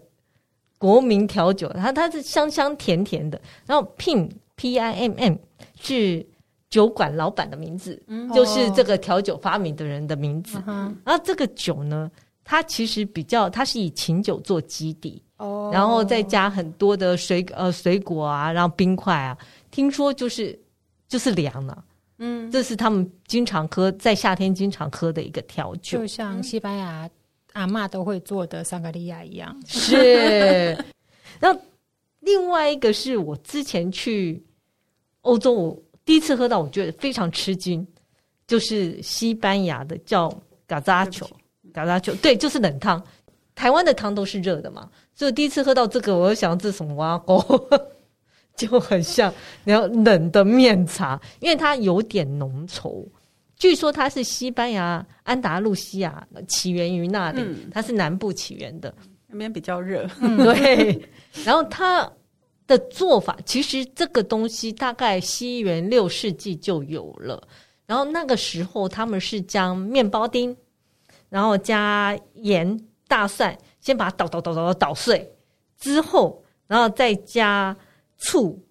[0.84, 3.40] 国民调酒，它它是香香甜甜的。
[3.66, 5.36] 然后 Pim P I M M
[5.80, 6.26] 是
[6.70, 10.62] 酒馆老板的名字，嗯、就是这个调酒发明的人的名字。
[10.68, 12.12] 嗯、然后这个酒呢，
[12.44, 19.38] 它其实比较，它是以琴酒做基底，哦，然后再加很多的水呃水果啊，然后冰块啊。
[19.72, 20.60] 听说就是
[21.08, 21.84] 就是凉了，啊，
[22.18, 27.10] 嗯，这是他们经常喝，在夏天经常喝的一个调酒，就像西班牙。
[27.54, 30.78] 阿嬷都会做的桑格利亚一样，是。
[31.39, 31.56] 那
[32.20, 34.43] 另外一个是我之前去
[35.22, 37.86] 欧洲，我第一次喝到，我觉得非常吃惊，
[38.45, 40.32] 就是西班牙的叫
[40.68, 41.30] 嘎扎球，
[41.74, 43.01] 嘎扎球，对，就是冷汤。
[43.56, 47.39] 台湾的汤都是热的嘛，所以第一次喝到这个，我就想这是什么挖沟，
[48.58, 49.32] 就很像
[49.64, 53.06] 然后冷的面茶，因为它有点浓稠。
[53.64, 58.93] 据说它是西班牙安达路西亚起源于那里，嗯、它是南部起源的，
[59.26, 60.05] 那边比较热。
[60.20, 61.01] 嗯、对，
[61.45, 62.11] 然后它
[62.68, 67.41] 的做法其实这个东西大概西元六世纪就有了。
[67.86, 70.53] 然后那个时候他们是将面包丁，
[71.30, 75.34] 然后加盐、大蒜，先把它捣捣捣捣捣碎，
[75.80, 77.74] 之后然后再加
[78.18, 78.61] 醋，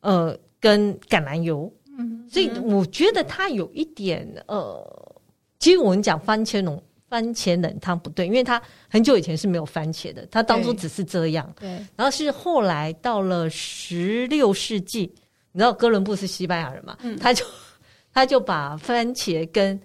[0.00, 1.70] 呃，跟橄榄油。
[2.28, 5.20] 所以我觉得它有一点呃，
[5.58, 11.50] 其实我们讲番茄浓番茄冷汤不对，因为它很久以前是没有番茄的，它当初只是这样。
[11.58, 15.10] 对，对，然后是后来到了十六世纪，
[15.52, 16.96] 你知道哥伦布是西班牙人嘛？
[17.00, 17.44] 嗯，他就
[18.12, 19.80] 他就把番茄跟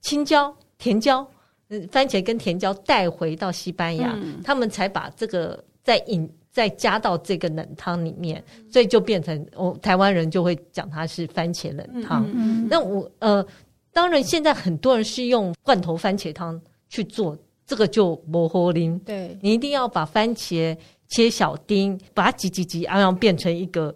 [0.00, 1.26] 青椒、甜椒，
[1.68, 6.28] 嗯，番茄跟甜椒带回到西班牙，嗯，他们才把这个在引。
[6.52, 12.24] 再加到这个冷汤里面，所以就变成我台湾人就会讲它是番茄冷汤。
[12.26, 13.44] 嗯嗯、那我呃，
[13.90, 17.34] 当然现在很多人是用罐头番茄汤去做，
[17.66, 19.00] 这个就不好啉。
[19.02, 20.76] 对，你一定要把番茄
[21.08, 23.94] 切小丁，把它挤挤挤，然后变成一个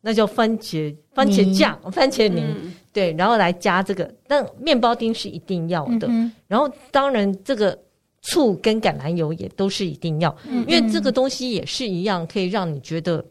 [0.00, 2.42] 那叫番茄番茄酱、番茄泥。
[2.42, 6.08] 嗯、对，然后来加这个，但面包丁是一定要的。
[6.10, 7.78] 嗯、然后当然这个。
[8.22, 10.36] 醋跟橄榄油也都是一定要，
[10.66, 13.24] 因为这个东西也是一样，可以让你觉得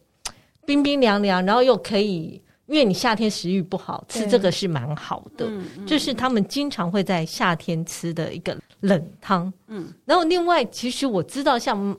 [0.65, 5.45] 冰冰凉凉，然后又可以，因为你夏天食欲不好，吃这个是蛮好的。
[5.47, 9.51] 嗯嗯，这是他们经常会在夏天吃的一个冷汤。
[9.67, 11.97] 嗯，然后另外，其实我知道，像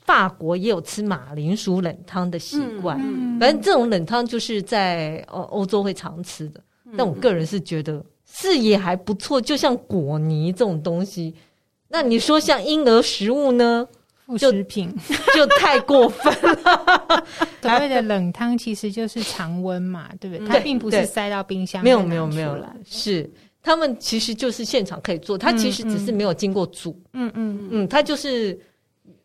[0.00, 2.98] 法国也有吃马铃薯冷汤的习惯。
[2.98, 6.60] 嗯嗯，反正这种冷汤就是在呃欧洲会常吃的。
[6.96, 11.32] 但我个人是觉得视野还不错，就像果泥这种东西。
[11.92, 13.86] 那你说像婴儿食物呢？
[14.24, 14.92] 副食品
[15.34, 16.32] 就， 就太过分
[16.64, 17.26] 了。
[17.60, 20.46] 所谓的冷汤其实就是常温嘛，对不对？
[20.48, 21.82] 它并不是塞到冰箱。
[21.84, 23.28] 没有没有没有了，是
[23.62, 26.98] 他们其实就是现场可以做，它其实只是没有经过煮。
[27.12, 28.58] 嗯嗯嗯，它就是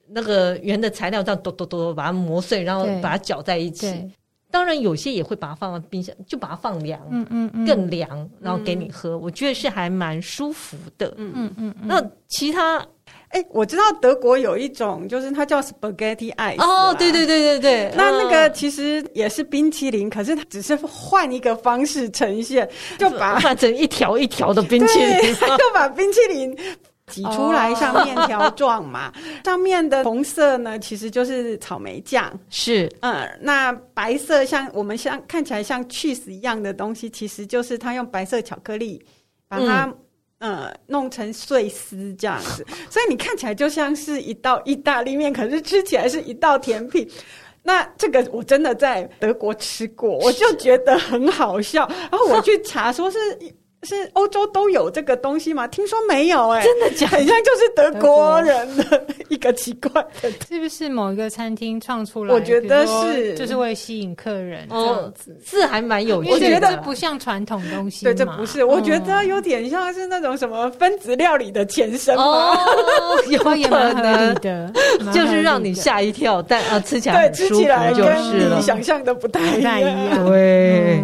[0.10, 4.12] 那个原的材料这样剁剁剁把它磨碎，然后把它搅在一起。
[4.50, 9.12] 当然，有些也会把它放到冰箱，就把它放凉，嗯嗯，嗯更凉，然后给你喝。
[9.12, 11.76] 嗯、我觉得是还蛮舒服的，嗯嗯嗯。
[11.84, 12.78] 那其他
[13.30, 16.62] 哎，我知道德国有一种，就是它叫 spaghetti ice。
[16.62, 22.68] 哦，对对对对对，那那个其实也是冰淇淋，可是它只是换一个方式呈现，
[22.98, 26.58] 就把换成一条一条的冰淇淋，就把冰淇淋
[27.12, 29.12] 挤出来像面条状嘛。
[29.44, 32.32] 上面的红色呢，其实就是草莓酱。
[32.50, 39.04] 是，嗯，那白色像我们像看起来像 cheese 一样的东西，其实就是它用白色巧克力
[39.48, 39.98] 把它、嗯。
[40.40, 47.10] 呃，弄成碎丝这样子， 所以你看起来就像是一道意大利面，可是吃起来是一道甜品。
[47.64, 51.90] 那这个我真的在德国吃过，我就觉得很好笑。
[52.12, 53.18] 然后我去查，说是。
[53.88, 55.66] 是欧洲都有这个东西吗？
[55.68, 57.18] 听说没有哎、欸，真的假的？
[57.18, 59.90] 好像就是德国人的一个奇怪
[60.22, 62.34] 的，是不是某一个餐厅创出来？
[62.34, 66.36] 我觉得是，就是为吸引客人这样子，哦、是还蛮有趣的。
[66.36, 68.64] 我觉得不像传统东西，对，这不是。
[68.66, 72.58] 我觉得有点像是那种什么分子料理的前身哦，
[73.30, 74.72] 有可能的，
[75.14, 81.02] 就是让你吓一跳，但啊，吃起来对，吃起来跟你想象的不太一样，对。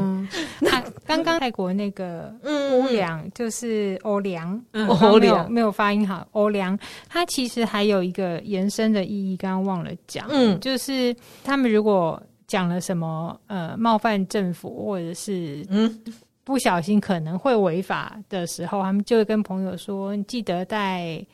[0.59, 4.60] 那刚刚泰国那个欧良就是欧良，
[5.01, 5.51] 欧良。
[5.51, 6.78] 没有发音好，欧良，
[7.10, 16.01] 它其实还有一个延伸的意义，刚刚忘了讲，嗯，就是他们如果讲了什么呃冒犯政府或者是嗯。
[16.45, 21.26] 不小心可能会违法的时候，他们就会跟朋友说，你记得带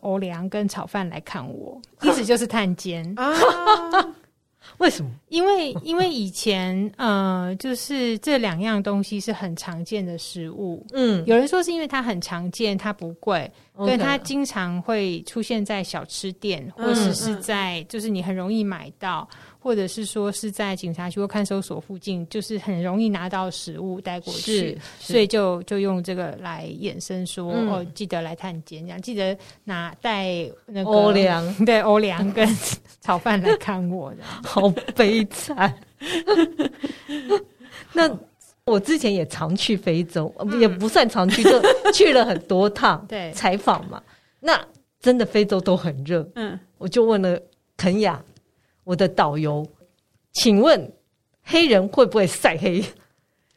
[0.00, 3.02] 欧良跟炒饭来看我， 意思就是探监。
[3.16, 3.32] 啊。
[4.82, 5.10] 为什么？
[5.28, 10.84] 因为因为以前呃，就是这两样东西是很常见的食物。
[10.92, 19.28] 嗯，有人说是因为它很常见，它不贵，所以它经常会出现在小吃店，或者是在就是你很容易买到。
[19.64, 32.44] 或者是说是在警察局或看守所附近，就是很容易拿到食物带过去，所以就就用这个来衍生说、嗯、哦，记得来探监，这样记得拿带那个欧良， 对欧粮跟
[33.02, 35.74] 炒饭来看我，的 好悲惨。
[37.92, 38.10] 那
[38.64, 41.60] 我之前也常去非洲，嗯、也不算常去，就
[41.92, 44.02] 去了很多趟， 对采访嘛。
[44.40, 44.58] 那
[45.00, 47.38] 真的非洲都很热，嗯，我就问了
[47.76, 48.22] 肯亚。
[48.84, 49.64] 我的导游，
[50.32, 50.92] 请问
[51.44, 52.84] 黑人会不会晒黑？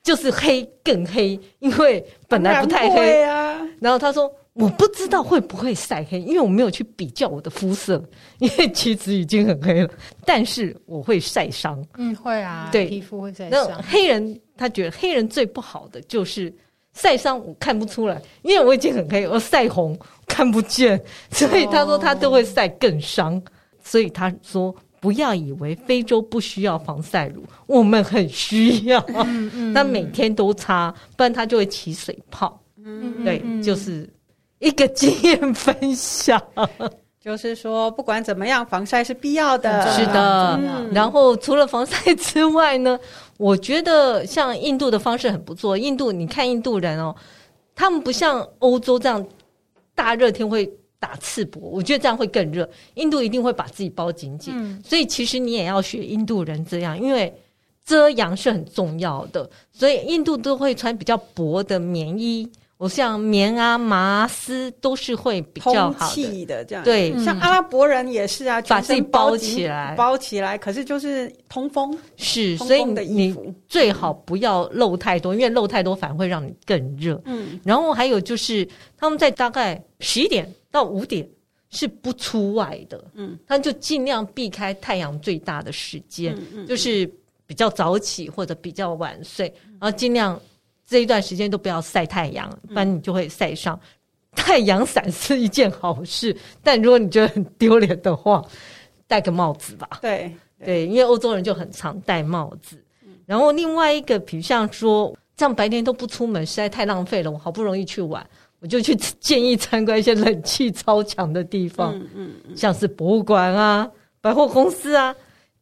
[0.04, 3.60] 就是黑更黑，因为本来不太黑啊。
[3.82, 8.04] 然后他说：“我不知道会不会晒黑，因为我没有去比较我的肤色，
[8.40, 9.90] 因为其实已经很黑了。
[10.26, 13.68] 但是我会晒伤，嗯，会啊，对，皮肤会晒伤。
[13.70, 16.52] 那黑人他觉得黑人最不好的就是
[16.94, 21.00] 晒伤，我看不出来，因为我已经很黑，我晒红看不见，
[21.30, 23.42] 所以他说他都会晒更伤。
[23.84, 29.00] 所以他说。”不要以为非洲不需要防晒乳，我们很需要。
[29.10, 32.60] 嗯嗯，他每天都擦，不然他就会起水泡。
[32.84, 34.10] 嗯，对，就是
[34.60, 36.42] 一个经验分享。
[37.20, 39.92] 就是说，不管怎么样，防晒是必要的。
[39.94, 40.60] 是的。
[40.92, 43.00] 然后除了防晒之外呢，
[43.38, 45.78] 我觉得像印度的方式很不错。
[45.78, 47.16] 印度，你看印度人哦，
[47.74, 49.26] 他们不像欧洲这样
[49.94, 50.72] 大热天会。
[50.98, 52.68] 打赤膊，我觉得这样会更热。
[52.96, 57.32] 印度一定会把自己包紧紧，嗯、所以其实你也要学印度人这样，因为
[57.86, 59.48] 遮阳是很重要的。
[59.72, 62.50] 所以印度都会穿比较薄的棉衣。
[62.78, 66.84] 我像棉啊、麻丝都是会比较好的，的这样。
[66.84, 70.58] 对，嗯、像阿拉伯人也是啊，把自己包起来，包起来。
[70.58, 73.34] 可是就是通风，是，所以你
[73.70, 77.22] 最好不要露太多，因为露太多反而会让你更热。
[77.24, 78.68] 嗯，然后还有就是
[78.98, 81.26] 他们在大概十一点到五点
[81.70, 87.10] 是不出外的，嗯，他就尽量避开太阳最大的时间，嗯嗯、就是
[87.48, 89.48] 比较早起或者比较晚睡，
[89.80, 90.38] 然后尽量。
[90.86, 93.76] 这一段时间都不要晒太阳，不然你就会晒伤。
[93.76, 93.82] 嗯、
[94.36, 98.44] 太阳伞是一件好事，但如果你觉得很丢脸的话，
[99.08, 99.90] 戴个帽子吧。
[100.02, 100.32] 对
[100.64, 102.82] 对，因为欧洲人就很常戴帽子。
[103.04, 107.32] 嗯、然后另外一个，比如像说，这样白天都不出门，实在太浪费了。
[107.32, 108.26] 我好不容易去玩，
[108.60, 113.90] 我就去建议参观一些冷气超强的地方，嗯嗯嗯、像是博物馆啊、
[114.22, 115.16] 百货公司啊。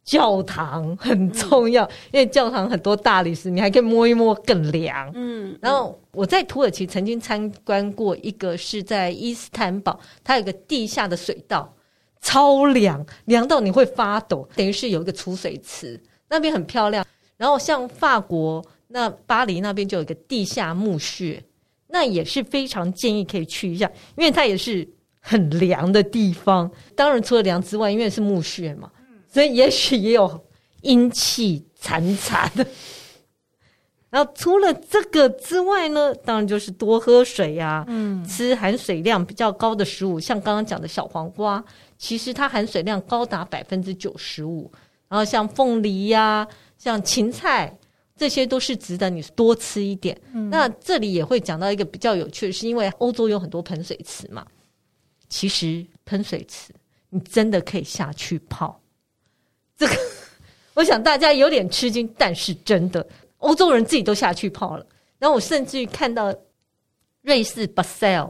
[0.04, 5.10] 教堂很重要，嗯、因为教堂很多大理石，你还可以摸一摸更凉。
[5.14, 11.74] 嗯，然后我在土耳其曾经参观过一个，是在伊斯坦堡，它有个地下的水道，
[12.20, 14.46] 超凉，凉到你会发抖。
[14.54, 15.98] 等于是有一个储水池，
[16.28, 17.04] 那边很漂亮。
[17.38, 21.42] 然后像法国那巴黎那边就有一个地下墓穴，
[21.88, 24.86] 那也是非常建议可以去一下，因为它也是
[25.18, 26.70] 很凉的地方。
[26.94, 28.90] 当然除了凉之外，因为是墓穴嘛。
[29.34, 30.46] 所以也许也有
[30.82, 32.64] 阴气惨惨的，
[34.08, 41.64] 然后除了这个之外呢，当然就是多喝水呀、啊，嗯，吃含水量比较高的食物，像刚刚讲的小黄瓜，
[41.98, 44.70] 其实它含水量高达百分之九十五。
[45.08, 47.76] 然后像凤梨呀、啊，像芹菜，
[48.16, 50.16] 这些都是值得你多吃一点。
[50.32, 54.46] 嗯、那这里也会讲到一个比较有趣的是，因为欧洲有很多喷水池嘛，
[55.28, 56.72] 其实喷水池
[57.10, 58.80] 你真的可以下去泡。
[59.76, 59.94] 这个
[60.74, 63.06] 我想大家有点吃惊，但是真的。
[63.38, 64.86] 欧洲人自己都下去泡了，
[65.18, 66.34] 然后我甚至于看到
[67.22, 68.28] 瑞士巴塞尔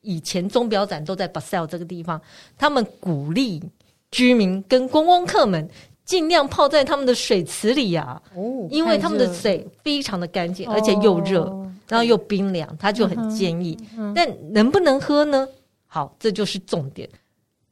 [0.00, 2.20] 以前钟表展都在巴塞尔这个地方，
[2.58, 3.62] 他们鼓励
[4.10, 5.68] 居民跟观光客们
[6.04, 13.76] 尽量泡在他们的水池里呀、啊，哦，因为他们的水非常的干净，而且又热，哦、然后又冰凉，他就很建议。
[13.96, 15.48] 嗯嗯、但能不能喝呢？
[15.86, 17.08] 好，这就是重点。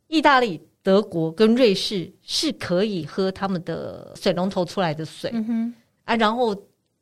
[0.07, 5.33] 意大利、德国跟瑞士是可以喝他们的水龙头出来的水，
[6.05, 6.57] 啊，然后。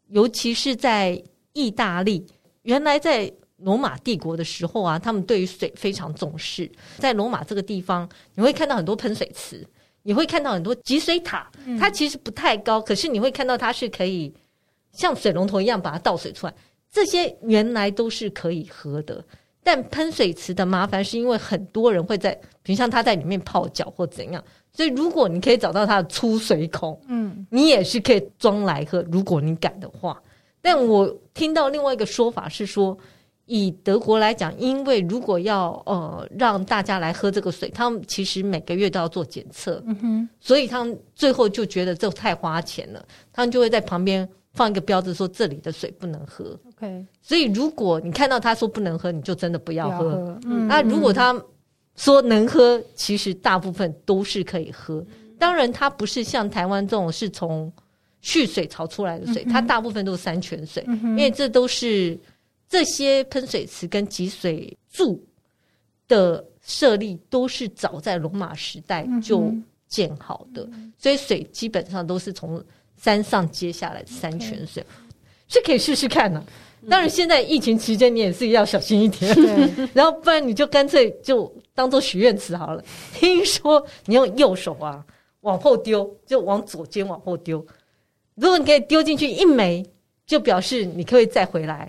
[0.08, 1.18] 尤其是在
[1.54, 2.22] 意大利，
[2.64, 6.70] 原来在罗马帝国的时候啊，他们对于水非常重视。
[6.98, 9.66] 在罗马这个地方，你会看到很多喷水池，
[10.02, 11.50] 你会看到很多集水塔。
[11.80, 14.30] 它其实不太高，可是你会看到它是可以
[14.92, 16.54] 像水龙头一样把它倒水出来。
[16.90, 19.24] 这些原来都是可以喝的，
[19.62, 22.32] 但喷水池的麻烦是因为很多人会在，
[22.62, 24.42] 比如像他在里面泡脚或怎样。
[24.74, 29.04] 所以，如果你可以找到它的出水孔，嗯，你也是可以装来喝。
[29.12, 30.18] 如果你敢的话，
[30.62, 32.96] 但我听到另外一个说法是说，
[33.44, 46.58] 以德国来讲，因为如果要呃让大家来喝这个水，他们其实每个月都要做检测，嗯哼，所以他们最后就觉得这太花钱了，他们就会在旁边放一个标志说这里的水不能喝。
[46.68, 50.38] OK，所以如果你看到他说不能喝，你就真的不要喝。
[50.42, 50.68] 那、嗯。
[50.68, 51.34] 啊、如果他
[51.96, 55.04] 说能喝，其实大部分都是可以喝。
[55.38, 57.72] 当然，它不是像台湾这种是从
[58.20, 62.18] 蓄水槽出来的水，嗯、它大部分都是山泉水，嗯、因为这都是
[62.68, 65.20] 这些喷水池跟集水柱
[66.06, 69.52] 的设立都是早在罗马时代就
[69.88, 72.62] 建好的，嗯、所以水基本上都是从
[73.02, 74.84] 山上接下来的山泉水，
[75.48, 76.44] 是可以试试看的、啊。
[76.88, 79.34] 当然，现在疫情期间你也是要小心一点，
[79.92, 82.84] 然后不然你就干脆就当做许愿池好了。
[83.14, 85.04] 听说你用右手啊
[85.40, 87.64] 往后丢，就往左肩往后丢。
[88.36, 89.84] 如果你可以丢进去一枚，
[90.24, 91.88] 就表示你可以再回来；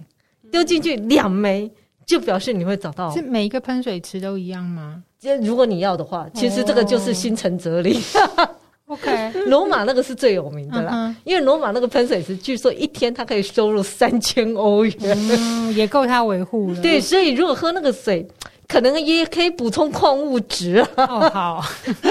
[0.51, 1.71] 丢进去两枚，
[2.05, 3.11] 就表示你会找到。
[3.11, 5.03] 是每一个喷水池都一样吗？
[5.19, 7.99] 就如果你要的话，其实这个就是心诚则灵。
[8.37, 8.49] Oh.
[8.93, 11.15] OK， 罗马那个是最有名的啦，uh.
[11.23, 16.81] 因为罗马那个喷水池，据说一天它可以收入三千欧元，嗯， 也够他维护了。
[16.81, 18.27] 对，所以如果喝那个水，
[18.67, 21.05] 可能也可以补充矿物质啊。
[21.05, 21.63] 哦，好，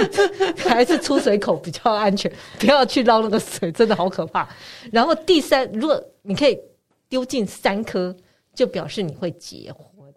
[0.68, 4.48] 还是出水口比较安全，不要去捞那个水，真的好可怕。
[4.90, 6.58] 然后第三，如果你可以
[7.08, 8.14] 丢进三颗，
[8.54, 10.12] 就表示你会结婚，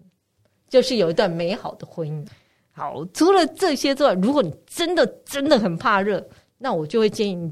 [0.67, 2.25] 就是有一段美好的婚姻。
[2.71, 6.25] 好，除了这些之外，如果你真的真的很怕热。
[6.57, 7.51] 那我就会建议你，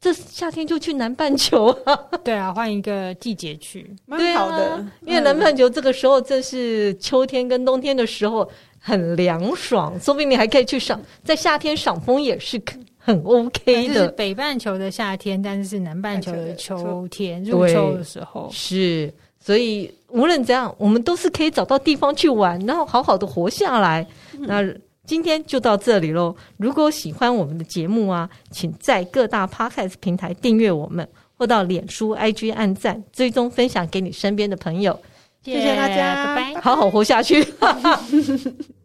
[0.00, 1.94] 这夏天就去南半球啊。
[2.24, 4.74] 对啊，换一个季节去，蛮好的。
[4.74, 12.60] 啊、因为南半球这个时候正是秋天跟冬天的时候，很凉爽，说不定你还可以去赏，在夏天赏枫也是
[12.96, 13.94] 很 OK 的。
[13.94, 19.12] 是北半球的夏天，但是是南半球的秋天，入秋的时候是。
[19.40, 24.06] 所以无论怎样，我们都是可以找到地方去玩，然后好好的活下来。
[24.32, 24.87] 嗯、那。
[25.08, 26.36] 今天就到这里喽！
[26.58, 35.00] 如果喜欢我们的节目啊，请在各大 Podcast 平台订阅我们，或到脸书、IG 按赞、追踪、分享给你身边的朋友。
[35.42, 36.60] 谢谢大家，拜拜！
[36.60, 37.42] 好好活下去。